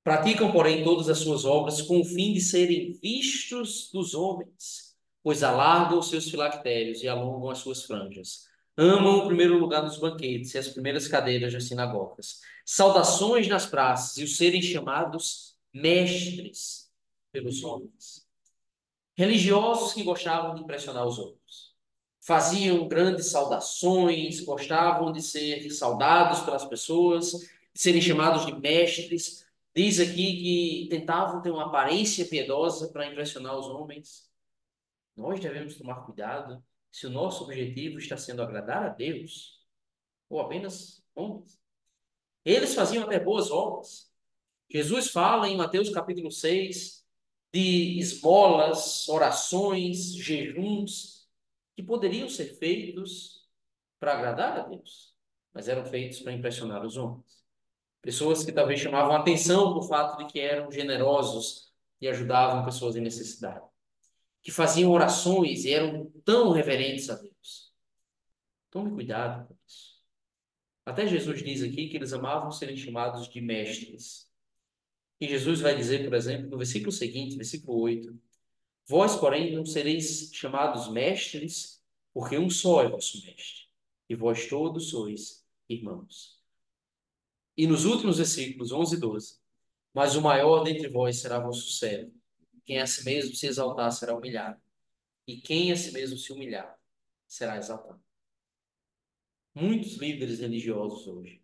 Praticam, 0.04 0.52
porém, 0.52 0.84
todas 0.84 1.10
as 1.10 1.20
suas 1.20 1.46
obras 1.46 1.82
com 1.82 2.00
o 2.00 2.06
fim 2.06 2.34
de 2.34 2.42
serem 2.42 2.94
vistos 2.94 3.90
dos 3.92 4.16
homens, 4.16 4.96
pois 5.22 5.44
alargam 5.44 6.00
os 6.00 6.10
seus 6.10 6.30
filactérios 6.30 7.04
e 7.04 7.08
alongam 7.08 7.50
as 7.50 7.60
suas 7.60 7.84
franjas. 7.84 8.48
Amam 8.76 9.20
o 9.20 9.28
primeiro 9.28 9.60
lugar 9.60 9.84
nos 9.84 9.98
banquetes 9.98 10.54
e 10.54 10.58
as 10.58 10.70
primeiras 10.70 11.08
cadeiras 11.08 11.54
das 11.54 11.66
sinagogas. 11.66 12.40
Saudações 12.66 13.48
nas 13.48 13.66
praças 13.66 14.18
e 14.18 14.24
os 14.24 14.38
serem 14.38 14.62
chamados 14.62 15.56
mestres 15.74 16.90
pelos 17.32 17.64
homens. 17.64 18.26
Religiosos 19.16 19.94
que 19.94 20.04
gostavam 20.04 20.56
de 20.56 20.62
impressionar 20.62 21.06
os 21.06 21.20
outros 21.20 21.71
faziam 22.22 22.88
grandes 22.88 23.28
saudações, 23.28 24.40
gostavam 24.42 25.12
de 25.12 25.22
ser 25.22 25.70
saudados 25.72 26.42
pelas 26.42 26.64
pessoas, 26.64 27.32
de 27.74 27.82
serem 27.82 28.02
chamados 28.02 28.46
de 28.46 28.54
mestres. 28.54 29.46
Diz 29.76 30.00
aqui 30.00 30.14
que 30.14 30.88
tentavam 30.90 31.42
ter 31.42 31.50
uma 31.50 31.66
aparência 31.66 32.26
piedosa 32.26 32.90
para 32.90 33.08
impressionar 33.08 33.58
os 33.58 33.66
homens. 33.66 34.30
Nós 35.16 35.40
devemos 35.40 35.76
tomar 35.76 36.06
cuidado 36.06 36.64
se 36.92 37.08
o 37.08 37.10
nosso 37.10 37.44
objetivo 37.44 37.98
está 37.98 38.16
sendo 38.18 38.42
agradar 38.42 38.84
a 38.84 38.90
Deus 38.90 39.60
ou 40.30 40.40
apenas 40.40 41.04
homens. 41.16 41.60
Eles 42.46 42.76
faziam 42.76 43.04
até 43.04 43.20
boas 43.20 43.50
obras. 43.50 44.12
Jesus 44.70 45.10
fala 45.10 45.50
em 45.50 45.58
Mateus 45.58 45.90
capítulo 45.90 46.32
6 46.32 47.06
de 47.54 48.00
esmolas, 48.00 49.08
orações, 49.10 50.14
jejuns, 50.14 51.21
que 51.76 51.84
poderiam 51.84 52.30
ser 52.30 52.58
feitos 52.58 53.48
para 54.00 54.14
agradar 54.14 54.60
a 54.60 54.64
Deus, 54.64 55.16
mas 55.54 55.68
eram 55.68 55.86
feitos 55.86 56.20
para 56.20 56.34
impressionar 56.34 56.86
os 56.86 56.98
homens. 56.98 57.42
Pessoas 58.02 58.44
que 58.44 58.52
talvez 58.52 58.80
chamavam 58.80 59.16
atenção 59.16 59.74
por 59.74 59.88
fato 59.88 60.18
de 60.18 60.32
que 60.32 60.40
eram 60.40 60.72
generosos 60.72 61.72
e 62.00 62.08
ajudavam 62.08 62.66
pessoas 62.66 62.96
em 62.96 63.02
necessidade. 63.02 63.64
Que 64.42 64.52
faziam 64.52 64.92
orações 64.92 65.66
e 65.66 65.72
eram 65.72 66.12
tão 66.26 66.52
reverentes 66.52 67.10
a 67.12 67.16
Deus. 67.16 67.72
Tome 68.72 68.92
cuidado 68.92 69.48
com 69.48 69.56
isso. 69.68 69.92
Até 70.84 71.06
Jesus 71.06 71.44
diz 71.44 71.62
aqui 71.62 71.90
que 71.90 71.98
eles 71.98 72.12
amavam 72.12 72.52
serem 72.52 72.76
chamados 72.76 73.30
de 73.30 73.40
mestres. 73.40 74.28
E 75.20 75.28
Jesus 75.28 75.62
vai 75.62 75.76
dizer, 75.76 76.04
por 76.04 76.16
exemplo, 76.16 76.50
no 76.50 76.58
versículo 76.58 76.92
seguinte, 76.92 77.36
versículo 77.36 77.80
8, 77.82 78.20
Vós, 78.88 79.16
porém, 79.16 79.56
não 79.56 79.66
sereis 79.66 80.32
chamados 80.34 80.88
mestres, 80.90 81.82
porque 82.14 82.38
um 82.38 82.50
só 82.50 82.84
é 82.84 82.90
vosso 82.90 83.24
mestre, 83.26 83.68
e 84.10 84.16
vós 84.16 84.48
todos 84.48 84.90
sois 84.90 85.46
irmãos. 85.70 86.42
E 87.56 87.68
nos 87.68 87.86
últimos 87.86 88.18
versículos 88.18 88.72
11 88.72 88.96
e 88.96 89.00
12, 89.00 89.40
mas 89.94 90.16
o 90.16 90.22
maior 90.22 90.64
dentre 90.64 90.88
vós 90.88 91.18
será 91.18 91.40
vosso 91.40 91.72
servo, 91.72 92.14
quem 92.66 92.80
a 92.80 92.88
si 92.88 93.04
mesmo 93.04 93.36
se 93.36 93.48
exaltar 93.48 93.92
será 93.92 94.16
humilhado, 94.16 94.62
e 95.28 95.38
quem 95.38 95.72
a 95.72 95.76
si 95.76 95.92
mesmo 95.92 96.18
se 96.18 96.32
humilhar 96.32 96.78
será 97.28 97.58
exaltado. 97.58 98.02
Muitos 99.54 99.98
líderes 99.98 100.40
religiosos 100.40 101.08
hoje 101.08 101.42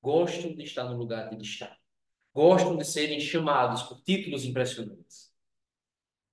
gostam 0.00 0.54
de 0.54 0.64
estar 0.64 0.84
no 0.84 0.96
lugar 0.96 1.30
de 1.30 1.36
destaque, 1.36 1.80
gostam 2.32 2.76
de 2.76 2.84
serem 2.84 3.18
chamados 3.20 3.82
por 3.84 4.00
títulos 4.02 4.44
impressionantes. 4.44 5.33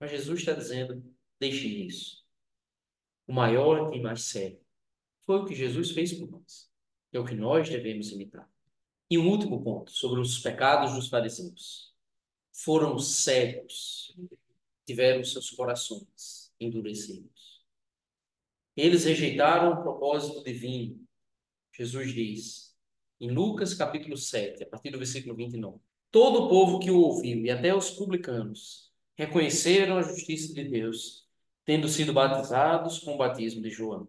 Mas 0.02 0.10
Jesus 0.10 0.40
está 0.40 0.54
dizendo: 0.54 1.04
deixe 1.40 1.68
isso. 1.68 2.26
O 3.28 3.32
maior 3.32 3.94
e 3.94 4.02
mais 4.02 4.24
sério 4.24 4.60
foi 5.22 5.38
o 5.38 5.46
que 5.46 5.54
Jesus 5.54 5.92
fez 5.92 6.12
por 6.12 6.28
nós. 6.28 6.68
É 7.14 7.20
o 7.20 7.26
que 7.26 7.36
nós 7.36 7.70
devemos 7.70 8.12
imitar. 8.12 8.50
E 9.08 9.18
um 9.20 9.30
último 9.30 9.64
ponto 9.64 9.92
sobre 9.92 10.20
os 10.20 10.40
pecados 10.40 10.96
dos 10.96 11.08
fariseus. 11.08 11.94
Foram 12.52 12.98
cegos, 12.98 14.18
tiveram 14.86 15.24
seus 15.24 15.52
corações 15.52 16.52
endurecidos. 16.60 17.64
Eles 18.76 19.06
rejeitaram 19.06 19.74
o 19.74 19.84
propósito 19.84 20.44
divino. 20.44 21.00
Jesus 21.72 22.12
diz, 22.12 22.76
em 23.20 23.30
Lucas 23.30 23.74
capítulo 23.74 24.18
7, 24.18 24.64
a 24.64 24.68
partir 24.68 24.90
do 24.90 24.98
versículo 24.98 25.36
29. 25.36 25.80
Todo 26.10 26.46
o 26.46 26.50
povo 26.50 26.80
que 26.80 26.92
o 26.92 27.00
ouviu, 27.00 27.46
e 27.46 27.50
até 27.50 27.74
os 27.74 27.92
publicanos, 27.92 28.91
reconheceram 29.22 30.00
a 30.00 30.02
justiça 30.02 30.52
de 30.52 30.64
Deus, 30.64 31.28
tendo 31.64 31.88
sido 31.88 32.12
batizados 32.12 32.98
com 32.98 33.14
o 33.14 33.18
batismo 33.18 33.62
de 33.62 33.70
João. 33.70 34.08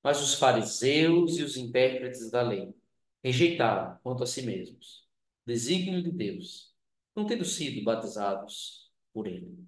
Mas 0.00 0.22
os 0.22 0.34
fariseus 0.34 1.38
e 1.38 1.42
os 1.42 1.56
intérpretes 1.56 2.30
da 2.30 2.40
lei 2.42 2.72
rejeitaram 3.20 3.98
quanto 4.00 4.22
a 4.22 4.26
si 4.26 4.42
mesmos 4.42 5.08
o 5.44 5.48
desígnio 5.48 6.00
de 6.00 6.12
Deus, 6.12 6.72
não 7.16 7.26
tendo 7.26 7.44
sido 7.44 7.82
batizados 7.82 8.88
por 9.12 9.26
ele. 9.26 9.58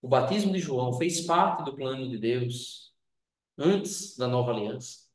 O 0.00 0.06
batismo 0.06 0.52
de 0.52 0.60
João 0.60 0.92
fez 0.92 1.22
parte 1.22 1.64
do 1.64 1.74
plano 1.74 2.08
de 2.08 2.18
Deus 2.18 2.94
antes 3.58 4.16
da 4.16 4.28
nova 4.28 4.52
aliança. 4.52 5.08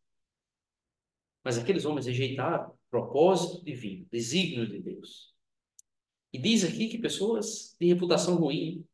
Mas 1.42 1.58
aqueles 1.58 1.86
homens 1.86 2.06
rejeitaram 2.06 2.72
o 2.72 2.78
propósito 2.90 3.64
divino, 3.64 4.06
desígnio 4.12 4.68
de 4.68 4.82
Deus. 4.82 5.31
E 6.34 6.39
diz 6.39 6.63
aqui 6.63 6.88
que 6.88 6.98
pessoas 6.98 7.76
de 7.80 7.88
reputação 7.88 8.36
ruim, 8.36 8.86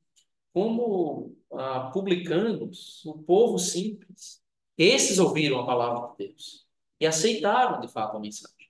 como 0.54 1.36
ah, 1.52 1.92
publicanos, 1.92 3.06
o 3.06 3.20
povo 3.20 3.60
simples, 3.60 4.42
esses 4.78 5.20
ouviram 5.20 5.60
a 5.60 5.66
palavra 5.66 6.10
de 6.12 6.28
Deus 6.28 6.68
e 7.00 7.06
aceitaram 7.06 7.80
de 7.80 7.88
fato 7.88 8.18
a 8.18 8.20
mensagem. 8.20 8.68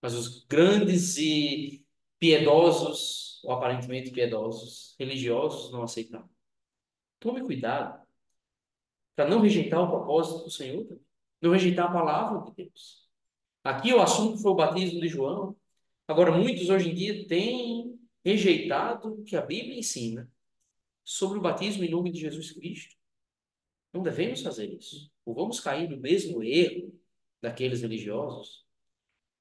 Mas 0.00 0.14
os 0.14 0.44
grandes 0.44 1.16
e 1.18 1.84
piedosos, 2.18 3.42
ou 3.44 3.52
aparentemente 3.52 4.10
piedosos, 4.10 4.94
religiosos, 4.98 5.72
não 5.72 5.82
aceitaram. 5.82 6.28
Tome 7.20 7.42
cuidado 7.42 8.02
para 9.14 9.28
não 9.28 9.40
rejeitar 9.40 9.82
o 9.82 9.88
propósito 9.88 10.44
do 10.44 10.50
Senhor, 10.50 10.98
não 11.40 11.52
rejeitar 11.52 11.86
a 11.86 11.92
palavra 11.92 12.50
de 12.50 12.64
Deus. 12.64 13.08
Aqui 13.62 13.92
o 13.92 14.00
assunto 14.00 14.38
foi 14.38 14.50
o 14.50 14.54
batismo 14.54 15.00
de 15.00 15.08
João. 15.08 15.56
Agora, 16.06 16.30
muitos 16.32 16.68
hoje 16.68 16.90
em 16.90 16.94
dia 16.94 17.26
têm 17.26 17.98
rejeitado 18.24 19.14
o 19.14 19.24
que 19.24 19.36
a 19.36 19.40
Bíblia 19.40 19.78
ensina 19.78 20.30
sobre 21.02 21.38
o 21.38 21.42
batismo 21.42 21.84
em 21.84 21.90
nome 21.90 22.12
de 22.12 22.20
Jesus 22.20 22.52
Cristo. 22.52 22.96
Não 23.92 24.02
devemos 24.02 24.42
fazer 24.42 24.66
isso. 24.66 25.10
Ou 25.24 25.34
vamos 25.34 25.60
cair 25.60 25.88
no 25.88 25.96
mesmo 25.96 26.42
erro 26.42 26.92
daqueles 27.40 27.82
religiosos. 27.82 28.64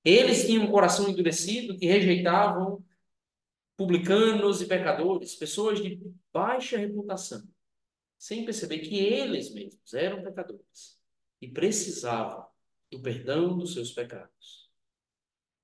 Eles 0.05 0.45
tinham 0.45 0.65
um 0.65 0.71
coração 0.71 1.09
endurecido 1.09 1.77
que 1.77 1.85
rejeitavam 1.85 2.83
publicanos 3.75 4.61
e 4.61 4.67
pecadores, 4.67 5.35
pessoas 5.35 5.81
de 5.81 5.99
baixa 6.31 6.77
reputação, 6.77 7.43
sem 8.17 8.45
perceber 8.45 8.79
que 8.79 8.97
eles 8.97 9.53
mesmos 9.53 9.93
eram 9.93 10.21
pecadores 10.23 10.99
e 11.41 11.47
precisavam 11.47 12.45
do 12.91 13.01
perdão 13.01 13.57
dos 13.57 13.73
seus 13.73 13.91
pecados. 13.91 14.62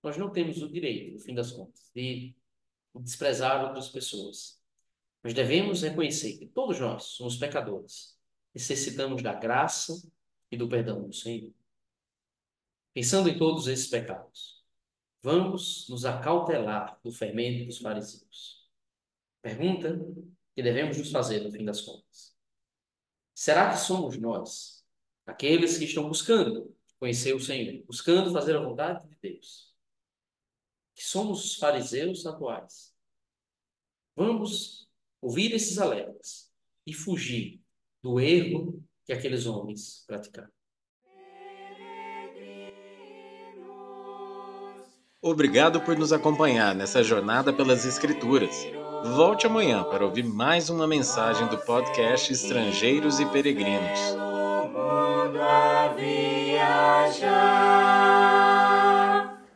Nós 0.01 0.17
não 0.17 0.31
temos 0.31 0.62
o 0.62 0.69
direito, 0.69 1.13
no 1.13 1.19
fim 1.19 1.33
das 1.33 1.51
contas, 1.51 1.91
de 1.93 2.35
desprezar 2.95 3.65
outras 3.65 3.89
pessoas. 3.89 4.59
Mas 5.21 5.33
devemos 5.33 5.81
reconhecer 5.81 6.38
que 6.38 6.47
todos 6.47 6.79
nós 6.79 7.03
somos 7.03 7.35
pecadores, 7.35 8.17
necessitamos 8.53 9.21
da 9.21 9.33
graça 9.33 9.93
e 10.51 10.57
do 10.57 10.67
perdão 10.67 11.07
do 11.07 11.13
Senhor. 11.13 11.53
Pensando 12.93 13.29
em 13.29 13.38
todos 13.38 13.67
esses 13.67 13.88
pecados, 13.88 14.63
vamos 15.21 15.88
nos 15.89 16.05
acautelar 16.05 16.99
do 17.03 17.12
fermento 17.12 17.65
dos 17.65 17.79
fariseus. 17.79 18.67
Pergunta 19.41 19.99
que 20.55 20.63
devemos 20.63 20.97
nos 20.97 21.12
fazer 21.12 21.41
no 21.41 21.51
fim 21.51 21.63
das 21.63 21.81
contas. 21.81 22.35
Será 23.33 23.69
que 23.69 23.77
somos 23.77 24.17
nós, 24.17 24.83
aqueles 25.25 25.77
que 25.77 25.85
estão 25.85 26.07
buscando 26.07 26.75
conhecer 26.99 27.33
o 27.33 27.39
Senhor, 27.39 27.83
buscando 27.85 28.33
fazer 28.33 28.57
a 28.57 28.62
vontade 28.62 29.07
de 29.07 29.17
Deus, 29.21 29.68
que 30.99 31.05
somos 31.05 31.45
os 31.45 31.55
fariseus 31.55 32.25
atuais? 32.25 32.93
Vamos 34.17 34.85
ouvir 35.21 35.53
esses 35.53 35.77
alertas 35.79 36.51
e 36.85 36.93
fugir 36.93 37.62
do 38.03 38.19
erro 38.19 38.83
que 39.05 39.13
aqueles 39.13 39.45
homens 39.45 40.03
praticaram. 40.05 40.51
Obrigado 45.21 45.79
por 45.85 45.97
nos 45.97 46.12
acompanhar 46.12 46.75
nessa 46.75 47.01
jornada 47.01 47.53
pelas 47.53 47.85
Escrituras. 47.85 48.53
Volte 49.15 49.47
amanhã 49.47 49.85
para 49.85 50.05
ouvir 50.05 50.23
mais 50.23 50.69
uma 50.69 50.85
mensagem 50.85 51.47
do 51.47 51.57
podcast 51.59 52.33
Estrangeiros 52.33 53.21
e 53.21 53.25
Peregrinos. 53.27 53.99